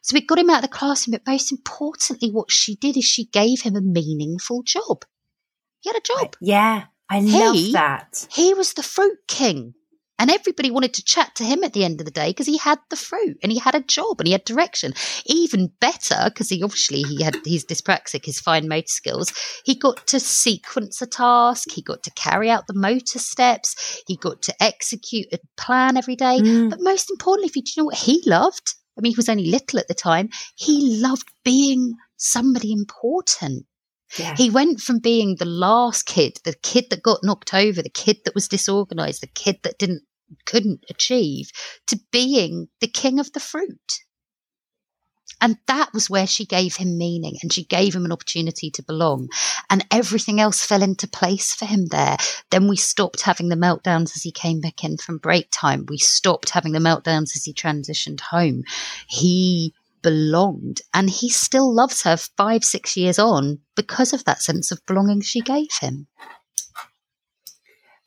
So 0.03 0.13
we 0.13 0.21
got 0.21 0.37
him 0.37 0.49
out 0.49 0.57
of 0.57 0.69
the 0.69 0.77
classroom, 0.77 1.13
but 1.13 1.31
most 1.31 1.51
importantly, 1.51 2.29
what 2.29 2.51
she 2.51 2.75
did 2.75 2.97
is 2.97 3.05
she 3.05 3.25
gave 3.25 3.61
him 3.61 3.75
a 3.75 3.81
meaningful 3.81 4.61
job. 4.61 5.05
He 5.79 5.89
had 5.89 5.97
a 5.97 6.01
job. 6.01 6.35
Yeah, 6.41 6.83
I 7.09 7.21
he, 7.21 7.39
love 7.39 7.71
that. 7.71 8.27
He 8.29 8.53
was 8.53 8.73
the 8.73 8.83
fruit 8.83 9.17
king 9.27 9.75
And 10.19 10.29
everybody 10.29 10.69
wanted 10.69 10.93
to 10.93 11.03
chat 11.03 11.35
to 11.35 11.43
him 11.43 11.63
at 11.63 11.73
the 11.73 11.83
end 11.83 11.99
of 11.99 12.05
the 12.05 12.11
day 12.11 12.29
because 12.29 12.45
he 12.45 12.57
had 12.57 12.79
the 12.89 12.95
fruit 12.95 13.37
and 13.41 13.51
he 13.51 13.57
had 13.57 13.75
a 13.75 13.81
job 13.81 14.19
and 14.19 14.27
he 14.27 14.31
had 14.31 14.45
direction. 14.45 14.93
Even 15.25 15.71
better, 15.81 16.17
because 16.25 16.49
he 16.49 16.61
obviously 16.63 17.01
he 17.01 17.23
had 17.23 17.35
he's 17.43 17.65
dyspraxic, 17.65 18.25
his 18.25 18.39
fine 18.39 18.67
motor 18.67 18.87
skills. 18.87 19.33
He 19.65 19.75
got 19.75 20.05
to 20.07 20.19
sequence 20.19 21.01
a 21.01 21.07
task. 21.07 21.71
He 21.71 21.81
got 21.81 22.03
to 22.03 22.11
carry 22.11 22.49
out 22.49 22.67
the 22.67 22.73
motor 22.73 23.19
steps. 23.19 24.03
He 24.07 24.15
got 24.15 24.41
to 24.43 24.63
execute 24.63 25.27
a 25.33 25.39
plan 25.57 25.97
every 25.97 26.15
day. 26.15 26.39
Mm. 26.39 26.69
But 26.69 26.79
most 26.81 27.09
importantly, 27.09 27.47
if 27.47 27.55
you, 27.55 27.63
do 27.63 27.71
you 27.75 27.81
know 27.81 27.85
what 27.87 27.97
he 27.97 28.21
loved? 28.25 28.75
I 28.97 29.01
mean, 29.01 29.13
he 29.13 29.17
was 29.17 29.29
only 29.29 29.45
little 29.45 29.79
at 29.79 29.87
the 29.87 29.93
time. 29.93 30.29
He 30.55 30.99
loved 30.99 31.27
being 31.43 31.95
somebody 32.17 32.71
important. 32.71 33.65
Yeah. 34.17 34.35
He 34.35 34.49
went 34.49 34.79
from 34.79 34.99
being 34.99 35.37
the 35.37 35.45
last 35.45 36.05
kid, 36.05 36.39
the 36.43 36.53
kid 36.61 36.85
that 36.89 37.01
got 37.01 37.23
knocked 37.23 37.53
over, 37.53 37.81
the 37.81 37.89
kid 37.89 38.17
that 38.25 38.35
was 38.35 38.47
disorganized, 38.47 39.21
the 39.21 39.27
kid 39.27 39.57
that 39.63 39.79
didn't 39.79 40.03
couldn't 40.45 40.83
achieve, 40.89 41.51
to 41.87 41.99
being 42.11 42.67
the 42.81 42.87
king 42.87 43.19
of 43.19 43.31
the 43.33 43.39
fruit. 43.39 44.02
And 45.43 45.57
that 45.67 45.93
was 45.93 46.09
where 46.09 46.25
she 46.25 46.45
gave 46.45 46.77
him 46.77 46.97
meaning 46.97 47.35
and 47.43 47.51
she 47.51 47.65
gave 47.65 47.93
him 47.93 48.05
an 48.05 48.13
opportunity 48.13 48.71
to 48.71 48.81
belong. 48.81 49.27
And 49.69 49.85
everything 49.91 50.39
else 50.39 50.65
fell 50.65 50.81
into 50.81 51.05
place 51.05 51.53
for 51.53 51.65
him 51.65 51.87
there. 51.87 52.15
Then 52.49 52.69
we 52.69 52.77
stopped 52.77 53.23
having 53.23 53.49
the 53.49 53.57
meltdowns 53.57 54.15
as 54.15 54.23
he 54.23 54.31
came 54.31 54.61
back 54.61 54.85
in 54.85 54.95
from 54.95 55.17
break 55.17 55.49
time. 55.51 55.85
We 55.89 55.97
stopped 55.97 56.51
having 56.51 56.71
the 56.71 56.79
meltdowns 56.79 57.35
as 57.35 57.43
he 57.43 57.53
transitioned 57.53 58.21
home. 58.21 58.63
He 59.09 59.73
belonged 60.01 60.79
and 60.93 61.09
he 61.09 61.27
still 61.27 61.73
loves 61.75 62.03
her 62.03 62.15
five, 62.15 62.63
six 62.63 62.95
years 62.95 63.19
on 63.19 63.59
because 63.75 64.13
of 64.13 64.23
that 64.23 64.41
sense 64.41 64.71
of 64.71 64.85
belonging 64.85 65.19
she 65.19 65.41
gave 65.41 65.73
him. 65.81 66.07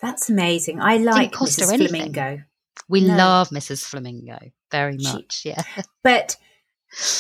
That's 0.01 0.31
amazing. 0.31 0.81
I 0.81 0.97
like 0.97 1.33
Mrs. 1.33 1.77
Flamingo. 1.77 2.45
We 2.89 3.03
no. 3.03 3.15
love 3.15 3.51
Mrs. 3.51 3.85
Flamingo 3.85 4.39
very 4.71 4.97
much. 4.99 5.41
She, 5.41 5.51
yeah. 5.51 5.65
But 6.03 6.37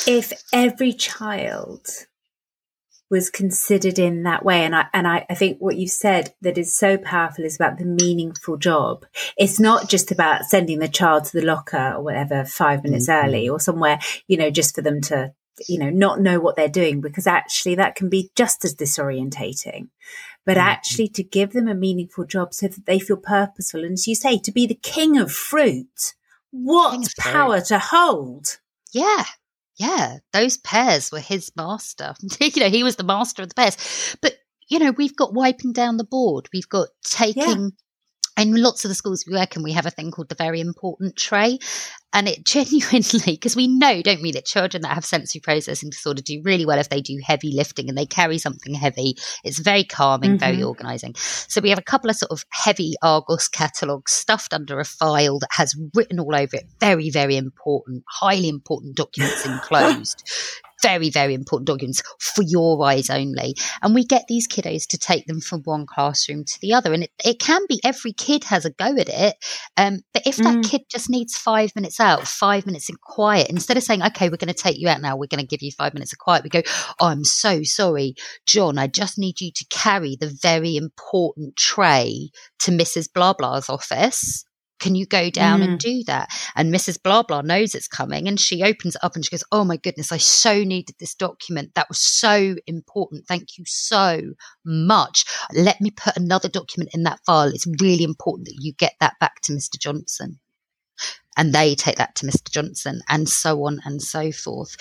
if 0.07 0.33
every 0.53 0.93
child 0.93 1.87
was 3.09 3.31
considered 3.31 3.99
in 3.99 4.25
that 4.25 4.45
way. 4.45 4.65
And 4.65 4.75
I 4.75 4.87
and 4.93 5.07
I, 5.07 5.27
I 5.31 5.35
think 5.35 5.59
what 5.59 5.77
you 5.77 5.89
said 5.89 6.35
that 6.43 6.59
is 6.59 6.77
so 6.77 6.99
powerful 6.99 7.45
is 7.45 7.57
about 7.57 7.79
the 7.79 7.85
meaningful 7.85 8.57
job. 8.57 9.07
It's 9.37 9.61
not 9.61 9.89
just 9.89 10.11
about 10.11 10.45
sending 10.45 10.79
the 10.79 10.89
child 10.89 11.25
to 11.27 11.41
the 11.41 11.47
locker 11.47 11.95
or 11.95 12.03
whatever 12.03 12.45
five 12.45 12.83
minutes 12.83 13.09
mm-hmm. 13.09 13.27
early 13.27 13.49
or 13.49 13.61
somewhere, 13.61 14.01
you 14.27 14.37
know, 14.37 14.51
just 14.51 14.75
for 14.75 14.83
them 14.83 15.01
to, 15.03 15.33
you 15.69 15.79
know, 15.79 15.91
not 15.91 16.21
know 16.21 16.41
what 16.41 16.57
they're 16.57 16.69
doing 16.69 17.01
because 17.01 17.27
actually 17.27 17.77
that 17.77 17.95
can 17.95 18.09
be 18.09 18.31
just 18.35 18.65
as 18.65 18.75
disorientating. 18.75 19.89
But 20.45 20.57
mm-hmm. 20.57 20.69
actually 20.69 21.09
to 21.11 21.23
give 21.23 21.53
them 21.53 21.69
a 21.69 21.75
meaningful 21.75 22.25
job 22.25 22.55
so 22.55 22.69
that 22.69 22.87
they 22.87 22.99
feel 22.99 23.19
purposeful. 23.19 23.85
And 23.85 23.93
as 23.93 24.09
you 24.09 24.15
say, 24.15 24.39
to 24.39 24.51
be 24.51 24.67
the 24.67 24.75
king 24.75 25.17
of 25.17 25.31
fruit, 25.31 26.15
what 26.51 27.07
power 27.19 27.59
fruit. 27.59 27.67
to 27.67 27.79
hold. 27.79 28.59
Yeah, 28.93 29.25
yeah, 29.77 30.19
those 30.33 30.57
pears 30.57 31.13
were 31.13 31.21
his 31.21 31.53
master. 31.57 32.15
you 32.41 32.61
know, 32.61 32.69
he 32.69 32.83
was 32.83 32.97
the 32.97 33.05
master 33.05 33.43
of 33.43 33.49
the 33.49 33.55
pears. 33.55 34.17
But, 34.21 34.35
you 34.69 34.79
know, 34.79 34.91
we've 34.93 35.17
got 35.17 35.35
wiping 35.35 35.73
down 35.73 35.97
the 35.97 36.05
board. 36.05 36.49
We've 36.53 36.69
got 36.69 36.89
taking 37.05 37.73
in 38.39 38.55
lots 38.55 38.85
of 38.85 38.91
the 38.91 38.95
schools 38.95 39.25
we 39.27 39.37
work 39.37 39.57
in, 39.57 39.63
we 39.63 39.73
have 39.73 39.87
a 39.87 39.91
thing 39.91 40.11
called 40.11 40.29
the 40.29 40.35
very 40.35 40.61
important 40.61 41.17
tray. 41.17 41.59
And 42.13 42.29
it 42.29 42.45
genuinely, 42.47 43.33
because 43.33 43.57
we 43.57 43.67
know, 43.67 44.03
don't 44.03 44.23
we, 44.23 44.33
that 44.33 44.47
children 44.47 44.83
that 44.83 44.95
have 44.95 45.05
sensory 45.05 45.41
processing 45.41 45.91
disorder 45.91 46.23
do 46.23 46.41
really 46.45 46.67
well 46.67 46.79
if 46.79 46.89
they 46.89 47.01
do 47.01 47.19
heavy 47.23 47.53
lifting 47.55 47.89
and 47.89 47.97
they 47.97 48.07
carry 48.07 48.39
something 48.39 48.75
heavy. 48.75 49.17
It's 49.45 49.59
very 49.59 49.85
calming, 49.85 50.33
mm-hmm. 50.33 50.39
very 50.39 50.63
organizing. 50.63 51.15
So 51.17 51.61
we 51.61 51.71
have 51.71 51.79
a 51.79 51.83
couple 51.83 52.11
of 52.11 52.17
sort 52.17 52.33
of 52.33 52.45
heavy 52.51 52.95
Argos 53.03 53.49
catalogues 53.49 54.13
stuffed 54.13 54.53
under 54.53 54.81
a 54.81 54.85
file 54.85 55.39
that 55.41 55.51
has 55.53 55.75
written 55.95 56.21
all 56.21 56.35
over 56.35 56.57
it 56.57 56.67
very, 56.81 57.11
very 57.11 57.37
important, 57.37 58.05
highly 58.09 58.49
important 58.49 58.97
documents 58.97 59.45
enclosed 59.45 60.23
very, 60.83 61.11
very 61.11 61.35
important 61.35 61.67
documents 61.67 62.03
for 62.19 62.43
your 62.43 62.83
eyes 62.85 63.11
only. 63.11 63.55
And 63.83 63.95
we 63.95 64.05
get 64.05 64.27
these 64.29 64.49
kiddos 64.49 64.87
to 64.89 64.99
take 64.99 65.27
them 65.27 65.41
from 65.41 65.63
one 65.63 65.87
classroom 65.87 66.45
to 66.45 66.61
the 66.61 66.75
other. 66.75 66.93
And 66.93 67.05
it, 67.05 67.11
it 67.25 67.41
can 67.41 67.63
be 67.69 67.81
every 67.85 68.13
kid 68.13 68.45
has 68.45 68.65
a 68.65 68.71
go 68.71 68.97
at 68.97 69.09
it. 69.09 69.37
Um, 69.77 70.01
but 70.13 70.27
if 70.27 70.37
that 70.37 70.57
mm. 70.57 70.71
kid 70.71 70.83
just 70.91 71.11
needs 71.11 71.37
five 71.37 71.75
minutes 71.75 72.01
out, 72.01 72.27
five 72.27 72.67
minutes 72.67 72.89
in 72.89 72.97
quiet, 72.97 73.51
instead 73.51 73.77
of 73.77 73.83
saying, 73.83 74.03
okay, 74.03 74.29
we're 74.29 74.37
going 74.37 74.49
to 74.49 74.55
take 74.55 74.79
you 74.79 74.89
out 74.89 75.01
now, 75.01 75.17
we're 75.17 75.27
going 75.27 75.41
to 75.41 75.47
give 75.47 75.63
you 75.63 75.73
five 75.73 75.95
minutes 75.95 76.13
of 76.13 76.19
quiet, 76.19 76.45
we 76.45 76.51
go, 76.51 76.63
oh, 77.01 77.07
I'm 77.07 77.25
so 77.25 77.63
sorry, 77.63 78.15
John, 78.47 78.79
I 78.79 78.87
just 78.87 79.19
need 79.19 79.41
you 79.41 79.51
to 79.53 79.67
carry 79.71 80.17
the 80.17 80.35
very 80.43 80.77
important 80.77 81.57
tray 81.57 82.31
to 82.61 82.71
Mrs. 82.71 83.13
Blah 83.13 83.35
Blah's 83.35 83.69
office 83.69 84.45
can 84.79 84.95
you 84.95 85.07
go 85.07 85.31
down 85.31 85.61
mm. 85.61 85.65
and 85.65 85.79
do 85.79 86.03
that? 86.05 86.29
And 86.55 86.73
Mrs. 86.73 87.03
Blah 87.03 87.23
Blah 87.23 87.43
knows 87.43 87.75
it's 87.75 87.89
coming 87.89 88.29
and 88.29 88.39
she 88.39 88.63
opens 88.63 88.97
it 88.97 89.05
up 89.05 89.15
and 89.15 89.25
she 89.25 89.31
goes, 89.31 89.45
Oh 89.53 89.65
my 89.65 89.77
goodness, 89.77 90.13
I 90.13 90.19
so 90.19 90.63
needed 90.65 90.97
this 90.99 91.15
document. 91.15 91.75
That 91.75 91.89
was 91.89 91.99
so 91.99 92.57
important. 92.67 93.27
Thank 93.27 93.59
you 93.59 93.65
so 93.67 94.21
much. 94.65 95.25
Let 95.53 95.81
me 95.81 95.91
put 95.91 96.17
another 96.17 96.49
document 96.49 96.91
in 96.95 97.05
that 97.05 97.21
file. 97.25 97.49
It's 97.49 97.67
really 97.81 98.05
important 98.05 98.47
that 98.47 98.59
you 98.61 98.73
get 98.75 98.95
that 99.01 99.15
back 99.21 99.41
to 99.43 99.53
Mr. 99.53 99.79
Johnson. 99.79 100.39
And 101.39 101.53
they 101.53 101.75
take 101.75 101.97
that 101.97 102.15
to 102.17 102.27
Mr. 102.27 102.51
Johnson 102.51 103.03
and 103.09 103.29
so 103.29 103.65
on 103.65 103.81
and 103.85 104.01
so 104.01 104.33
forth 104.33 104.77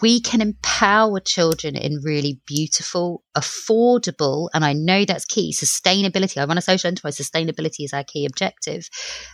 we 0.00 0.20
can 0.20 0.40
empower 0.40 1.20
children 1.20 1.76
in 1.76 2.00
really 2.02 2.40
beautiful, 2.46 3.22
affordable, 3.36 4.48
and 4.54 4.64
I 4.64 4.72
know 4.72 5.04
that's 5.04 5.24
key 5.24 5.52
sustainability. 5.52 6.40
I 6.40 6.44
run 6.44 6.58
a 6.58 6.62
social 6.62 6.88
enterprise, 6.88 7.18
sustainability 7.18 7.84
is 7.84 7.92
our 7.92 8.04
key 8.04 8.26
objective. 8.26 8.88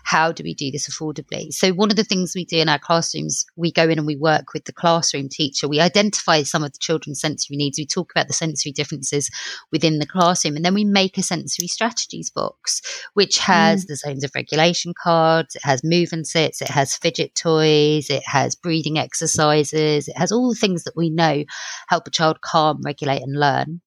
How 0.04 0.32
do 0.32 0.42
we 0.42 0.54
do 0.54 0.70
this 0.70 0.88
affordably? 0.88 1.52
So, 1.52 1.72
one 1.72 1.90
of 1.90 1.96
the 1.96 2.04
things 2.04 2.32
we 2.34 2.44
do 2.44 2.58
in 2.58 2.68
our 2.68 2.78
classrooms, 2.78 3.44
we 3.56 3.72
go 3.72 3.88
in 3.88 3.98
and 3.98 4.06
we 4.06 4.16
work 4.16 4.52
with 4.52 4.64
the 4.64 4.72
classroom 4.72 5.28
teacher. 5.28 5.68
We 5.68 5.80
identify 5.80 6.42
some 6.42 6.64
of 6.64 6.72
the 6.72 6.78
children's 6.80 7.20
sensory 7.20 7.56
needs. 7.56 7.78
We 7.78 7.86
talk 7.86 8.10
about 8.14 8.26
the 8.26 8.34
sensory 8.34 8.72
differences 8.72 9.30
within 9.72 9.98
the 9.98 10.06
classroom, 10.06 10.56
and 10.56 10.64
then 10.64 10.74
we 10.74 10.84
make 10.84 11.18
a 11.18 11.22
sensory 11.22 11.68
strategies 11.68 12.30
box, 12.30 12.80
which 13.14 13.38
has 13.38 13.84
mm. 13.84 13.88
the 13.88 13.96
zones 13.96 14.24
of 14.24 14.32
regulation 14.34 14.94
cards, 15.00 15.54
it 15.54 15.64
has 15.64 15.84
move 15.84 16.10
and 16.12 16.26
sits, 16.26 16.62
it 16.62 16.68
has 16.68 16.96
fidget 16.96 17.34
toys, 17.34 18.10
it 18.10 18.22
has 18.26 18.54
breathing 18.54 18.98
exercises, 18.98 20.08
it 20.08 20.16
has 20.16 20.32
all 20.32 20.39
all 20.40 20.50
the 20.50 20.59
things 20.59 20.85
that 20.85 20.96
we 20.96 21.11
know 21.11 21.44
help 21.88 22.07
a 22.07 22.11
child 22.11 22.40
calm, 22.40 22.81
regulate, 22.83 23.22
and 23.22 23.38
learn. 23.38 23.81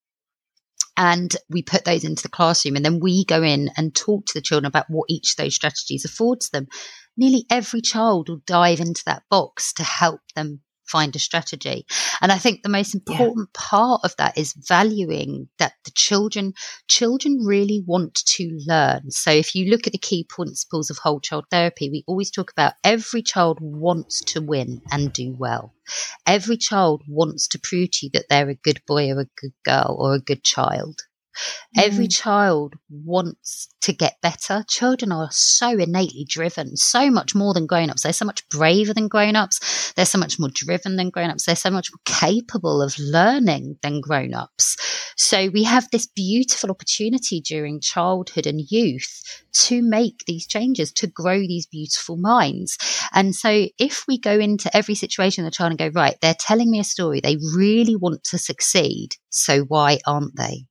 And 0.95 1.35
we 1.49 1.63
put 1.63 1.85
those 1.85 2.03
into 2.03 2.21
the 2.21 2.29
classroom, 2.29 2.75
and 2.75 2.85
then 2.85 2.99
we 2.99 3.25
go 3.25 3.41
in 3.41 3.71
and 3.77 3.95
talk 3.95 4.25
to 4.27 4.33
the 4.35 4.41
children 4.41 4.67
about 4.67 4.85
what 4.89 5.05
each 5.09 5.31
of 5.31 5.43
those 5.43 5.55
strategies 5.55 6.05
affords 6.05 6.49
them. 6.49 6.67
Nearly 7.17 7.45
every 7.49 7.81
child 7.81 8.29
will 8.29 8.41
dive 8.45 8.79
into 8.79 9.03
that 9.05 9.23
box 9.29 9.73
to 9.73 9.83
help 9.83 10.21
them 10.35 10.61
find 10.87 11.15
a 11.15 11.19
strategy. 11.19 11.85
And 12.21 12.31
I 12.31 12.37
think 12.37 12.61
the 12.61 12.69
most 12.69 12.93
important 12.93 13.49
yeah. 13.53 13.61
part 13.69 14.01
of 14.03 14.15
that 14.17 14.37
is 14.37 14.53
valuing 14.67 15.49
that 15.59 15.73
the 15.85 15.91
children 15.91 16.53
children 16.87 17.39
really 17.45 17.83
want 17.85 18.15
to 18.15 18.57
learn. 18.67 19.11
So 19.11 19.31
if 19.31 19.55
you 19.55 19.69
look 19.69 19.87
at 19.87 19.93
the 19.93 19.99
key 19.99 20.25
principles 20.27 20.89
of 20.89 20.97
whole 20.97 21.19
child 21.19 21.45
therapy, 21.49 21.89
we 21.89 22.03
always 22.07 22.31
talk 22.31 22.51
about 22.51 22.73
every 22.83 23.21
child 23.21 23.59
wants 23.61 24.21
to 24.21 24.41
win 24.41 24.81
and 24.91 25.11
do 25.13 25.35
well. 25.37 25.73
Every 26.25 26.57
child 26.57 27.03
wants 27.07 27.47
to 27.49 27.59
prove 27.59 27.91
to 27.91 28.05
you 28.05 28.09
that 28.13 28.25
they're 28.29 28.49
a 28.49 28.55
good 28.55 28.81
boy 28.87 29.11
or 29.11 29.21
a 29.21 29.29
good 29.41 29.53
girl 29.65 29.95
or 29.99 30.15
a 30.15 30.19
good 30.19 30.43
child. 30.43 31.01
Mm. 31.77 31.83
Every 31.83 32.07
child 32.07 32.75
wants 32.89 33.67
to 33.81 33.93
get 33.93 34.21
better. 34.21 34.63
Children 34.67 35.11
are 35.11 35.29
so 35.31 35.69
innately 35.69 36.25
driven, 36.27 36.77
so 36.77 37.09
much 37.09 37.35
more 37.35 37.53
than 37.53 37.65
grown 37.65 37.89
ups. 37.89 38.03
They're 38.03 38.13
so 38.13 38.25
much 38.25 38.47
braver 38.49 38.93
than 38.93 39.07
grown 39.07 39.35
ups. 39.35 39.93
They're 39.95 40.05
so 40.05 40.17
much 40.17 40.39
more 40.39 40.49
driven 40.53 40.95
than 40.95 41.09
grown 41.09 41.29
ups. 41.29 41.45
They're 41.45 41.55
so 41.55 41.71
much 41.71 41.91
more 41.91 41.99
capable 42.05 42.81
of 42.81 42.97
learning 42.99 43.77
than 43.81 44.01
grown 44.01 44.33
ups. 44.33 44.77
So 45.17 45.49
we 45.49 45.63
have 45.63 45.87
this 45.91 46.07
beautiful 46.07 46.71
opportunity 46.71 47.41
during 47.41 47.81
childhood 47.81 48.47
and 48.47 48.61
youth 48.69 49.21
to 49.53 49.81
make 49.81 50.25
these 50.25 50.47
changes, 50.47 50.91
to 50.93 51.07
grow 51.07 51.39
these 51.39 51.67
beautiful 51.67 52.17
minds. 52.17 52.77
And 53.13 53.35
so 53.35 53.67
if 53.77 54.05
we 54.07 54.17
go 54.19 54.39
into 54.39 54.75
every 54.75 54.95
situation, 54.95 55.45
the 55.45 55.51
child 55.51 55.71
and 55.71 55.79
go, 55.79 55.99
right, 55.99 56.15
they're 56.21 56.35
telling 56.37 56.71
me 56.71 56.79
a 56.79 56.83
story. 56.83 57.19
They 57.19 57.37
really 57.55 57.95
want 57.95 58.23
to 58.25 58.37
succeed. 58.37 59.15
So 59.29 59.61
why 59.61 59.99
aren't 60.07 60.35
they? 60.35 60.65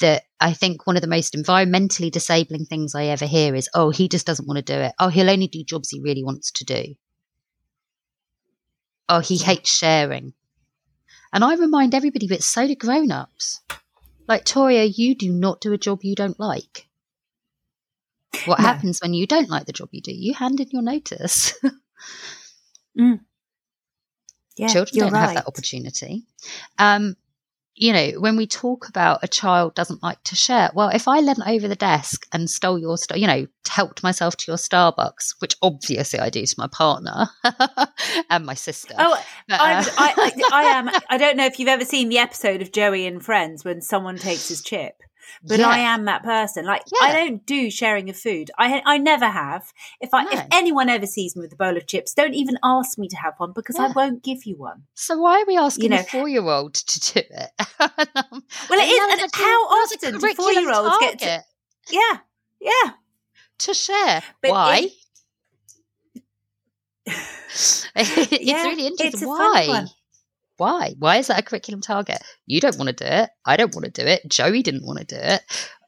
That 0.00 0.24
I 0.40 0.52
think 0.52 0.86
one 0.86 0.96
of 0.96 1.02
the 1.02 1.08
most 1.08 1.34
environmentally 1.34 2.10
disabling 2.10 2.64
things 2.64 2.94
I 2.94 3.06
ever 3.06 3.26
hear 3.26 3.54
is, 3.54 3.68
oh, 3.74 3.90
he 3.90 4.08
just 4.08 4.26
doesn't 4.26 4.46
want 4.46 4.64
to 4.64 4.74
do 4.74 4.80
it. 4.80 4.92
Oh, 4.98 5.08
he'll 5.08 5.30
only 5.30 5.48
do 5.48 5.64
jobs 5.64 5.90
he 5.90 6.00
really 6.00 6.24
wants 6.24 6.50
to 6.52 6.64
do. 6.64 6.94
Oh, 9.08 9.20
he 9.20 9.38
hates 9.38 9.70
sharing. 9.76 10.34
And 11.32 11.44
I 11.44 11.54
remind 11.54 11.94
everybody, 11.94 12.26
but 12.28 12.42
so 12.42 12.66
do 12.66 12.74
grown 12.74 13.10
ups. 13.10 13.60
Like, 14.26 14.44
Toria, 14.44 14.84
you 14.84 15.14
do 15.14 15.32
not 15.32 15.60
do 15.60 15.72
a 15.72 15.78
job 15.78 16.00
you 16.02 16.14
don't 16.14 16.38
like. 16.38 16.88
What 18.44 18.60
no. 18.60 18.64
happens 18.64 19.00
when 19.00 19.14
you 19.14 19.26
don't 19.26 19.50
like 19.50 19.66
the 19.66 19.72
job 19.72 19.88
you 19.92 20.00
do? 20.00 20.12
You 20.12 20.34
hand 20.34 20.60
in 20.60 20.70
your 20.70 20.82
notice. 20.82 21.54
mm. 22.98 23.20
yeah, 24.56 24.68
Children 24.68 25.00
don't 25.00 25.12
right. 25.12 25.20
have 25.20 25.34
that 25.34 25.46
opportunity. 25.48 26.26
Um, 26.78 27.16
you 27.74 27.92
know, 27.92 28.10
when 28.18 28.36
we 28.36 28.46
talk 28.46 28.88
about 28.88 29.20
a 29.22 29.28
child 29.28 29.74
doesn't 29.74 30.02
like 30.02 30.22
to 30.24 30.36
share, 30.36 30.70
well, 30.74 30.88
if 30.88 31.08
I 31.08 31.20
leant 31.20 31.40
over 31.46 31.66
the 31.66 31.76
desk 31.76 32.26
and 32.32 32.50
stole 32.50 32.78
your, 32.78 32.96
you 33.14 33.26
know, 33.26 33.46
helped 33.68 34.02
myself 34.02 34.36
to 34.36 34.50
your 34.50 34.56
Starbucks, 34.56 35.36
which 35.38 35.56
obviously 35.62 36.18
I 36.18 36.30
do 36.30 36.44
to 36.44 36.54
my 36.58 36.66
partner 36.66 37.28
and 38.30 38.44
my 38.44 38.54
sister. 38.54 38.94
Oh, 38.98 39.22
but, 39.48 39.60
uh, 39.60 39.64
I, 39.64 39.84
I, 39.96 40.42
I 40.52 40.62
am. 40.64 40.90
I 41.10 41.16
don't 41.16 41.36
know 41.36 41.46
if 41.46 41.58
you've 41.58 41.68
ever 41.68 41.84
seen 41.84 42.08
the 42.08 42.18
episode 42.18 42.60
of 42.60 42.72
Joey 42.72 43.06
and 43.06 43.24
Friends 43.24 43.64
when 43.64 43.80
someone 43.80 44.16
takes 44.16 44.48
his 44.48 44.62
chip 44.62 44.94
but 45.42 45.58
yeah. 45.58 45.68
I 45.68 45.78
am 45.78 46.04
that 46.04 46.22
person. 46.22 46.64
Like 46.64 46.82
yeah. 46.86 47.08
I 47.08 47.12
don't 47.12 47.44
do 47.46 47.70
sharing 47.70 48.10
of 48.10 48.16
food. 48.16 48.50
I 48.58 48.82
I 48.84 48.98
never 48.98 49.26
have. 49.26 49.72
If 50.00 50.12
I 50.12 50.24
no. 50.24 50.30
if 50.32 50.44
anyone 50.52 50.88
ever 50.88 51.06
sees 51.06 51.36
me 51.36 51.42
with 51.42 51.52
a 51.52 51.56
bowl 51.56 51.76
of 51.76 51.86
chips, 51.86 52.14
don't 52.14 52.34
even 52.34 52.58
ask 52.62 52.98
me 52.98 53.08
to 53.08 53.16
have 53.16 53.34
one 53.38 53.52
because 53.54 53.76
yeah. 53.78 53.86
I 53.86 53.92
won't 53.92 54.22
give 54.22 54.44
you 54.44 54.56
one. 54.56 54.84
So 54.94 55.18
why 55.18 55.40
are 55.40 55.46
we 55.46 55.56
asking 55.56 55.84
you 55.84 55.90
know, 55.90 56.00
a 56.00 56.04
four 56.04 56.28
year 56.28 56.42
old 56.42 56.74
to 56.74 57.12
do 57.12 57.20
it? 57.20 57.50
well, 57.78 58.80
it 58.80 58.88
is. 58.88 59.22
And 59.22 59.30
how 59.34 59.60
often 59.66 60.18
do 60.18 60.34
four 60.34 60.52
year 60.52 60.72
olds 60.72 60.96
get? 61.00 61.18
To, 61.20 61.44
yeah, 61.90 62.18
yeah, 62.60 62.92
to 63.58 63.74
share. 63.74 64.22
But 64.42 64.50
why? 64.50 64.78
It, 64.78 64.92
it's 67.96 68.64
really 68.64 68.86
interesting. 68.86 69.28
Why? 69.28 69.86
Why? 70.60 70.94
Why 70.98 71.16
is 71.16 71.28
that 71.28 71.38
a 71.38 71.42
curriculum 71.42 71.80
target? 71.80 72.18
You 72.44 72.60
don't 72.60 72.76
want 72.76 72.94
to 72.94 73.04
do 73.04 73.10
it. 73.10 73.30
I 73.46 73.56
don't 73.56 73.74
want 73.74 73.86
to 73.86 73.90
do 73.90 74.06
it. 74.06 74.28
Joey 74.28 74.62
didn't 74.62 74.84
want 74.84 74.98
to 74.98 75.06
do 75.06 75.16
it. 75.18 75.40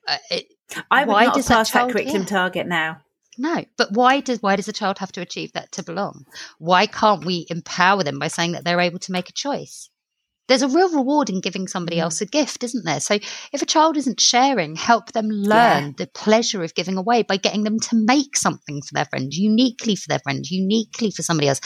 Uh, 0.08 0.16
it 0.30 0.46
I 0.90 1.04
would 1.04 1.12
why 1.12 1.24
not 1.26 1.35
does 1.35 1.46
that, 1.48 1.68
that 1.68 1.90
curriculum 1.90 2.24
target 2.24 2.66
now. 2.66 3.02
No, 3.37 3.66
but 3.76 3.92
why 3.92 4.20
does 4.20 4.40
why 4.40 4.56
does 4.56 4.68
a 4.68 4.72
child 4.72 4.98
have 4.98 5.12
to 5.12 5.20
achieve 5.20 5.52
that 5.52 5.72
to 5.72 5.82
belong? 5.82 6.24
Why 6.58 6.87
can't 6.87 7.22
we 7.22 7.46
empower 7.50 8.02
them 8.02 8.18
by 8.18 8.28
saying 8.28 8.52
that 8.52 8.64
they're 8.64 8.80
able 8.80 8.98
to 9.00 9.12
make 9.12 9.28
a 9.28 9.32
choice? 9.32 9.90
There's 10.48 10.62
a 10.62 10.68
real 10.68 10.92
reward 10.94 11.31
in 11.31 11.40
giving 11.40 11.68
somebody 11.68 11.96
mm. 11.96 12.02
else 12.02 12.20
a 12.20 12.26
gift, 12.26 12.64
isn't 12.64 12.85
there? 12.85 13.00
So 13.00 13.18
if 13.52 13.62
a 13.62 13.66
child 13.66 13.96
isn't 13.96 14.20
sharing, 14.20 14.76
help 14.76 15.12
them 15.12 15.28
learn 15.28 15.85
yeah. 15.85 15.92
the 15.98 16.07
pleasure 16.09 16.62
of 16.62 16.74
giving 16.74 16.96
away 16.96 17.22
by 17.22 17.37
getting 17.37 17.64
them 17.64 17.78
to 17.81 17.96
make 17.96 18.37
something 18.37 18.83
for 18.83 18.94
their 18.94 19.05
friend, 19.07 19.33
uniquely 19.33 19.96
for 19.96 20.09
their 20.09 20.18
friend, 20.18 20.44
uniquely 20.50 21.11
for 21.11 21.22
somebody 21.22 21.48
else. 21.48 21.61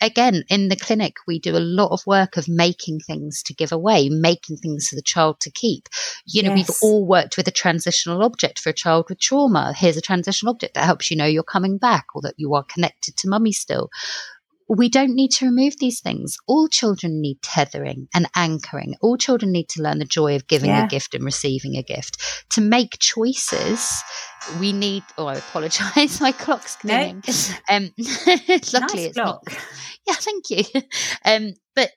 Again, 0.00 0.44
in 0.48 0.68
the 0.68 0.76
clinic, 0.76 1.14
we 1.26 1.38
do 1.38 1.56
a 1.56 1.58
lot 1.58 1.92
of 1.92 2.00
work 2.06 2.36
of 2.36 2.48
making 2.48 3.00
things 3.00 3.42
to 3.44 3.54
give 3.54 3.72
away, 3.72 4.08
making 4.08 4.56
things 4.58 4.88
for 4.88 4.96
the 4.96 5.02
child 5.02 5.40
to 5.40 5.50
keep. 5.50 5.88
You 6.26 6.42
know, 6.42 6.54
yes. 6.54 6.68
we've 6.68 6.76
all 6.82 7.06
worked 7.06 7.36
with 7.36 7.48
a 7.48 7.52
transitional 7.52 8.22
object 8.22 8.60
for 8.60 8.70
a 8.70 8.74
child 8.74 9.06
with 9.08 9.20
trauma. 9.20 9.74
Here's 9.76 9.96
a 9.96 10.02
transitional 10.02 10.52
object 10.52 10.74
that 10.74 10.84
helps 10.84 11.10
you 11.10 11.16
know 11.16 11.26
you're 11.26 11.42
coming 11.42 11.78
back 11.78 12.06
or 12.14 12.22
that 12.22 12.34
you 12.36 12.54
are 12.54 12.64
connected 12.64 13.16
to 13.18 13.28
mummy 13.28 13.52
still 13.52 13.90
we 14.74 14.88
don't 14.88 15.14
need 15.14 15.30
to 15.32 15.44
remove 15.44 15.74
these 15.78 16.00
things. 16.00 16.38
All 16.46 16.66
children 16.66 17.20
need 17.20 17.42
tethering 17.42 18.08
and 18.14 18.26
anchoring. 18.34 18.94
All 19.02 19.18
children 19.18 19.52
need 19.52 19.68
to 19.70 19.82
learn 19.82 19.98
the 19.98 20.06
joy 20.06 20.34
of 20.34 20.46
giving 20.46 20.70
yeah. 20.70 20.86
a 20.86 20.88
gift 20.88 21.14
and 21.14 21.24
receiving 21.24 21.76
a 21.76 21.82
gift. 21.82 22.46
To 22.52 22.62
make 22.62 22.98
choices, 22.98 23.92
we 24.58 24.72
need. 24.72 25.02
Oh, 25.18 25.26
I 25.26 25.34
apologise. 25.34 26.20
My 26.22 26.32
clock's 26.32 26.72
spinning. 26.72 27.22
No. 27.26 27.76
Um, 27.76 27.90
luckily, 27.98 28.40
nice 28.48 28.94
it's 28.94 29.18
clock. 29.18 29.42
not. 29.46 29.58
Yeah, 30.06 30.14
thank 30.14 30.50
you. 30.50 30.64
Um, 31.24 31.54
but 31.76 31.90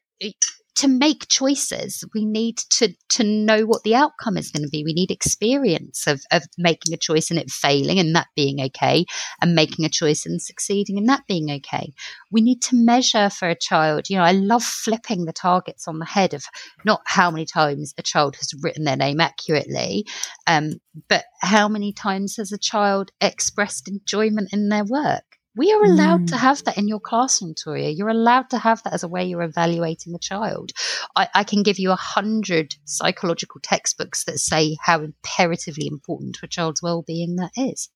to 0.76 0.88
make 0.88 1.28
choices, 1.30 2.04
we 2.14 2.26
need 2.26 2.58
to 2.58 2.94
to 3.12 3.24
know 3.24 3.66
what 3.66 3.84
the 3.84 3.96
outcome 3.96 4.38
is 4.38 4.52
going 4.52 4.64
to 4.64 4.70
be. 4.70 4.84
We 4.84 4.94
need 4.94 5.12
experience 5.12 6.06
of, 6.06 6.22
of 6.32 6.44
making 6.58 6.94
a 6.94 6.98
choice 6.98 7.30
and 7.30 7.40
it 7.40 7.50
failing 7.50 7.98
and 8.00 8.16
that 8.16 8.28
being 8.36 8.60
okay, 8.62 9.06
and 9.42 9.56
making 9.56 9.86
a 9.86 9.90
choice 9.90 10.26
and 10.26 10.42
succeeding 10.42 10.98
and 10.98 11.08
that 11.10 11.28
being 11.28 11.50
okay. 11.50 11.94
We 12.32 12.42
need 12.42 12.62
to 12.64 12.76
measure 12.76 13.30
for 13.30 13.50
a 13.50 13.56
child. 13.56 14.10
You 14.10 14.18
know, 14.18 14.24
I 14.24 14.34
love 14.34 14.64
flipping 14.64 15.26
the 15.26 15.34
targets 15.34 15.88
on 15.88 16.00
the 16.00 16.06
head 16.06 16.34
of 16.34 16.46
not 16.84 17.02
how 17.06 17.32
many 17.32 17.46
times 17.46 17.94
a 17.98 18.04
child 18.04 18.36
has 18.36 18.54
written 18.62 18.84
their 18.84 18.98
name 18.98 19.22
accurately, 19.22 20.06
um, 20.48 20.74
but 21.08 21.26
how 21.42 21.68
many 21.68 21.94
times 21.94 22.36
has 22.38 22.52
a 22.52 22.58
child 22.58 23.12
expressed 23.22 23.88
enjoyment 23.88 24.52
in 24.52 24.70
their 24.70 24.84
work. 24.84 25.35
We 25.56 25.72
are 25.72 25.84
allowed 25.84 26.22
mm. 26.24 26.28
to 26.28 26.38
have 26.38 26.64
that 26.66 26.78
in 26.78 26.88
your 26.88 27.00
classroom, 27.00 27.54
Toria. 27.54 27.90
You're 27.90 28.10
allowed 28.10 28.50
to 28.50 28.58
have 28.58 28.84
that 28.84 28.94
as 28.94 29.04
a 29.04 29.08
way 29.08 29.26
you're 29.26 29.42
evaluating 29.42 30.12
the 30.12 30.20
child. 30.20 30.72
I, 31.16 31.30
I 31.34 31.44
can 31.46 31.64
give 31.64 31.80
you 31.80 31.92
a 31.92 31.96
hundred 31.96 32.76
psychological 32.84 33.62
textbooks 33.64 34.26
that 34.26 34.40
say 34.40 34.76
how 34.82 35.02
imperatively 35.02 35.88
important 35.88 36.36
for 36.36 36.46
a 36.46 36.50
child's 36.50 36.82
well-being 36.82 37.38
that 37.38 37.52
is. 37.56 37.90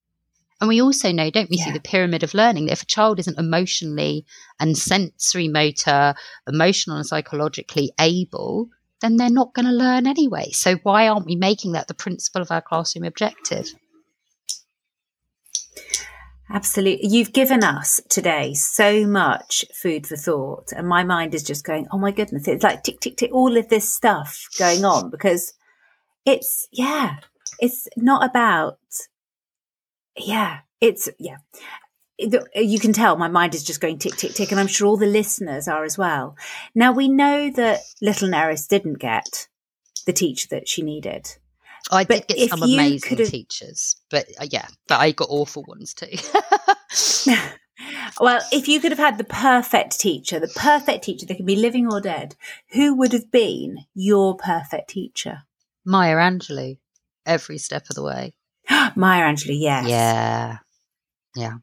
And 0.62 0.68
we 0.68 0.82
also 0.82 1.12
know, 1.12 1.30
don't 1.30 1.50
we, 1.50 1.58
yeah. 1.58 1.66
through 1.66 1.74
the 1.74 1.80
pyramid 1.80 2.24
of 2.24 2.34
learning, 2.34 2.66
that 2.66 2.74
if 2.74 2.84
a 2.84 2.88
child 2.88 3.20
isn't 3.20 3.40
emotionally 3.40 4.26
and 4.60 4.78
sensory 4.78 5.48
motor, 5.48 6.16
emotional 6.48 6.98
and 6.98 7.06
psychologically 7.06 7.92
able, 8.00 8.70
then 9.02 9.16
they're 9.16 9.30
not 9.30 9.54
going 9.54 9.66
to 9.66 9.72
learn 9.72 10.08
anyway. 10.08 10.52
So 10.52 10.76
why 10.84 11.08
aren't 11.08 11.26
we 11.26 11.36
making 11.36 11.74
that 11.74 11.88
the 11.88 11.94
principle 11.94 12.42
of 12.42 12.52
our 12.52 12.62
classroom 12.62 13.06
objective? 13.06 13.70
Absolutely. 16.52 17.08
You've 17.08 17.32
given 17.32 17.64
us 17.64 18.02
today 18.10 18.56
so 18.56 19.06
much 19.06 19.66
food 19.74 20.08
for 20.08 20.16
thought. 20.16 20.72
And 20.76 20.88
my 20.88 21.04
mind 21.04 21.36
is 21.36 21.44
just 21.44 21.64
going, 21.64 21.88
oh 21.92 22.00
my 22.00 22.12
goodness, 22.12 22.48
it's 22.48 22.64
like 22.64 22.84
tick, 22.84 23.00
tick, 23.00 23.18
tick, 23.18 23.32
all 23.32 23.56
of 23.56 23.70
this 23.70 23.92
stuff 23.92 24.48
going 24.58 24.84
on 24.84 25.12
because 25.12 25.54
it's, 26.26 26.68
yeah, 26.72 27.18
it's 27.60 27.88
not 27.96 28.28
about, 28.28 28.80
yeah, 30.18 30.62
it's, 30.82 31.08
yeah. 31.20 31.38
You 32.18 32.80
can 32.80 32.94
tell 32.94 33.16
my 33.16 33.30
mind 33.30 33.56
is 33.56 33.64
just 33.64 33.80
going 33.80 34.00
tick, 34.00 34.18
tick, 34.18 34.34
tick. 34.34 34.52
And 34.52 34.60
I'm 34.60 34.68
sure 34.68 34.88
all 34.88 34.98
the 34.98 35.06
listeners 35.06 35.68
are 35.68 35.86
as 35.86 35.98
well. 35.98 36.36
Now 36.74 36.92
we 36.92 37.08
know 37.08 37.50
that 37.52 37.82
little 38.02 38.28
Nerys 38.28 38.68
didn't 38.68 39.00
get 39.00 39.48
the 40.06 40.14
teacher 40.14 40.48
that 40.50 40.68
she 40.68 40.82
needed. 40.82 41.38
I 41.90 42.06
but 42.06 42.28
did 42.28 42.38
get 42.38 42.50
some 42.50 42.64
amazing 42.64 43.18
teachers, 43.26 43.96
but 44.10 44.28
uh, 44.40 44.48
yeah, 44.50 44.68
but 44.88 45.00
I 45.00 45.12
got 45.12 45.30
awful 45.30 45.64
ones 45.68 45.94
too. 45.94 46.08
well, 48.20 48.42
if 48.52 48.68
you 48.68 48.80
could 48.80 48.92
have 48.92 49.00
had 49.00 49.18
the 49.18 49.24
perfect 49.24 50.00
teacher, 50.00 50.40
the 50.40 50.48
perfect 50.56 51.04
teacher 51.04 51.26
that 51.26 51.36
could 51.36 51.46
be 51.46 51.56
living 51.56 51.92
or 51.92 52.00
dead, 52.00 52.36
who 52.74 52.96
would 52.96 53.14
have 53.14 53.32
been 53.32 53.86
your 53.96 54.36
perfect 54.36 54.90
teacher? 54.92 55.44
Maya 55.86 56.18
Angelou, 56.18 56.78
every 57.26 57.58
step 57.58 57.86
of 57.90 57.96
the 57.96 58.04
way. 58.04 58.34
Maya 58.96 59.24
Angelou, 59.24 59.60
yes. 59.60 59.88
Yeah. 59.88 60.58
Yeah. 61.36 61.54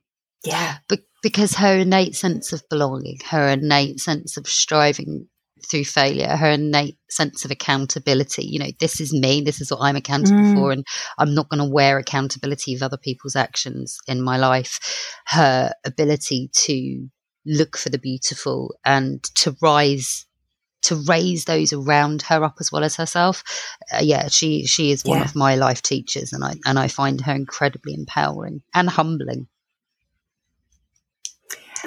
Yeah. 0.45 0.79
But 0.89 1.01
because 1.23 1.55
her 1.55 1.79
innate 1.79 2.17
sense 2.17 2.53
of 2.53 2.69
belonging, 2.69 3.19
her 3.31 3.49
innate 3.49 4.01
sense 4.01 4.37
of 4.37 4.49
striving 4.49 5.29
through 5.65 5.85
failure, 5.85 6.29
her 6.29 6.51
innate 6.51 6.99
sense 7.09 7.45
of 7.45 7.51
accountability. 7.51 8.45
You 8.45 8.59
know, 8.59 8.71
this 8.79 9.01
is 9.01 9.13
me, 9.13 9.41
this 9.41 9.61
is 9.61 9.71
what 9.71 9.81
I'm 9.81 9.97
accountable 9.97 10.41
mm. 10.41 10.55
for, 10.55 10.73
and 10.73 10.87
I'm 11.19 11.35
not 11.35 11.49
going 11.49 11.67
to 11.67 11.73
wear 11.73 11.99
accountability 11.99 12.75
of 12.75 12.83
other 12.83 12.99
people's 12.99 13.37
actions 13.37 13.99
in 14.07 14.23
my 14.23 14.37
life. 14.37 14.79
Her 15.27 15.73
ability 15.85 16.51
to 16.53 17.09
look 17.47 17.77
for 17.77 17.89
the 17.89 17.99
beautiful 17.99 18.75
and 18.85 19.23
to 19.37 19.57
rise 19.63 20.27
to 20.83 20.95
raise 21.09 21.47
those 21.47 21.73
around 21.73 22.23
her 22.23 22.45
up 22.45 22.57
as 22.61 22.71
well 22.71 22.85
as 22.85 22.95
herself. 22.95 23.43
Uh, 23.93 24.01
yeah, 24.03 24.29
she 24.29 24.67
she 24.67 24.93
is 24.93 25.05
one 25.05 25.19
yeah. 25.19 25.25
of 25.25 25.35
my 25.35 25.57
life 25.57 25.83
teachers, 25.83 26.33
and 26.33 26.45
I 26.45 26.55
and 26.65 26.79
I 26.79 26.89
find 26.89 27.21
her 27.23 27.33
incredibly 27.33 27.95
empowering 27.95 28.63
and 28.75 28.89
humbling. 28.89 29.49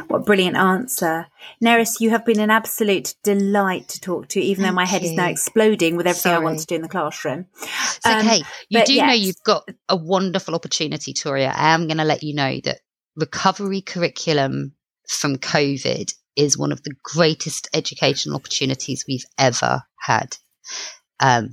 What 0.07 0.25
brilliant 0.25 0.55
answer. 0.55 1.27
Nerys, 1.63 1.99
you 1.99 2.09
have 2.11 2.25
been 2.25 2.39
an 2.39 2.49
absolute 2.49 3.15
delight 3.23 3.87
to 3.89 3.99
talk 3.99 4.27
to, 4.29 4.39
even 4.39 4.63
Thank 4.63 4.71
though 4.71 4.75
my 4.75 4.85
head 4.85 5.01
you. 5.03 5.09
is 5.09 5.15
now 5.15 5.27
exploding 5.27 5.95
with 5.95 6.07
everything 6.07 6.31
Sorry. 6.31 6.35
I 6.35 6.39
want 6.39 6.59
to 6.59 6.65
do 6.65 6.75
in 6.75 6.81
the 6.81 6.89
classroom. 6.89 7.45
It's 7.61 8.05
um, 8.05 8.19
okay. 8.19 8.41
You 8.69 8.83
do 8.85 8.93
yes. 8.93 9.07
know 9.07 9.13
you've 9.13 9.43
got 9.43 9.67
a 9.87 9.95
wonderful 9.95 10.55
opportunity, 10.55 11.13
Toria. 11.13 11.53
I 11.55 11.73
am 11.73 11.87
going 11.87 11.97
to 11.97 12.03
let 12.03 12.23
you 12.23 12.33
know 12.35 12.59
that 12.63 12.79
recovery 13.15 13.81
curriculum 13.81 14.73
from 15.07 15.37
COVID 15.37 16.13
is 16.35 16.57
one 16.57 16.71
of 16.71 16.83
the 16.83 16.95
greatest 17.03 17.67
educational 17.73 18.35
opportunities 18.35 19.05
we've 19.07 19.25
ever 19.37 19.83
had. 19.99 20.37
Um, 21.19 21.49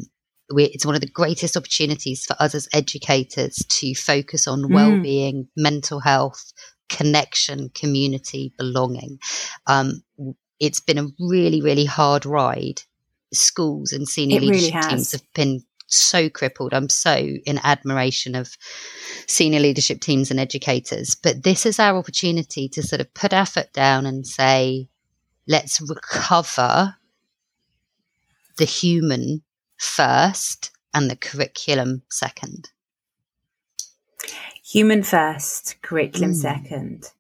it's 0.49 0.87
one 0.87 0.95
of 0.95 1.01
the 1.01 1.09
greatest 1.09 1.57
opportunities 1.57 2.25
for 2.25 2.37
us 2.39 2.55
as 2.55 2.69
educators 2.73 3.57
to 3.69 3.95
focus 3.95 4.47
on 4.47 4.63
mm. 4.63 4.75
well-being, 4.75 5.49
mental 5.57 5.99
health, 5.99 6.53
connection, 6.89 7.71
community, 7.71 8.53
belonging. 8.57 9.19
Um, 9.67 10.03
it's 10.61 10.81
been 10.81 10.99
a 10.99 11.09
really, 11.21 11.61
really 11.61 11.85
hard 11.85 12.27
ride. 12.27 12.83
Schools 13.33 13.93
and 13.93 14.09
senior 14.09 14.41
leadership 14.41 14.83
teams 14.83 15.13
have 15.13 15.23
been 15.35 15.63
so 15.87 16.29
crippled. 16.29 16.75
I'm 16.75 16.89
so 16.89 17.17
in 17.17 17.61
admiration 17.63 18.35
of 18.35 18.57
senior 19.27 19.61
leadership 19.61 20.01
teams 20.01 20.31
and 20.31 20.41
educators. 20.41 21.15
But 21.15 21.43
this 21.43 21.67
is 21.67 21.79
our 21.79 21.97
opportunity 21.97 22.69
to 22.71 22.83
sort 22.83 23.01
of 23.01 23.13
put 23.15 23.33
our 23.33 23.47
foot 23.47 23.73
down 23.73 24.07
and 24.07 24.27
say, 24.27 24.89
let's 25.47 25.81
recover 25.81 26.97
the 28.57 28.65
human 28.65 29.43
first 29.77 30.71
and 30.95 31.11
the 31.11 31.17
curriculum 31.17 32.03
second. 32.11 32.71
Human 34.71 35.03
first, 35.03 35.77
curriculum 35.83 36.33
mm. 36.33 36.37
second. 36.37 37.13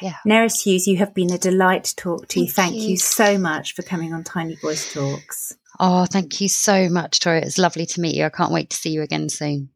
Yeah. 0.00 0.16
Nerys 0.26 0.62
Hughes, 0.62 0.86
you 0.86 0.96
have 0.98 1.12
been 1.14 1.32
a 1.32 1.38
delight 1.38 1.84
to 1.84 1.96
talk 1.96 2.28
to. 2.28 2.40
Thank, 2.40 2.52
Thank 2.52 2.74
you. 2.76 2.90
you 2.90 2.96
so 2.96 3.38
much 3.38 3.74
for 3.74 3.82
coming 3.82 4.14
on 4.14 4.22
Tiny 4.22 4.54
Voice 4.56 4.92
Talks. 4.92 5.56
Oh, 5.80 6.06
thank 6.06 6.40
you 6.40 6.48
so 6.48 6.88
much, 6.88 7.18
Tori. 7.18 7.40
It's 7.40 7.58
lovely 7.58 7.86
to 7.86 8.00
meet 8.00 8.14
you. 8.14 8.24
I 8.24 8.28
can't 8.28 8.52
wait 8.52 8.70
to 8.70 8.76
see 8.76 8.90
you 8.90 9.02
again 9.02 9.28
soon. 9.28 9.70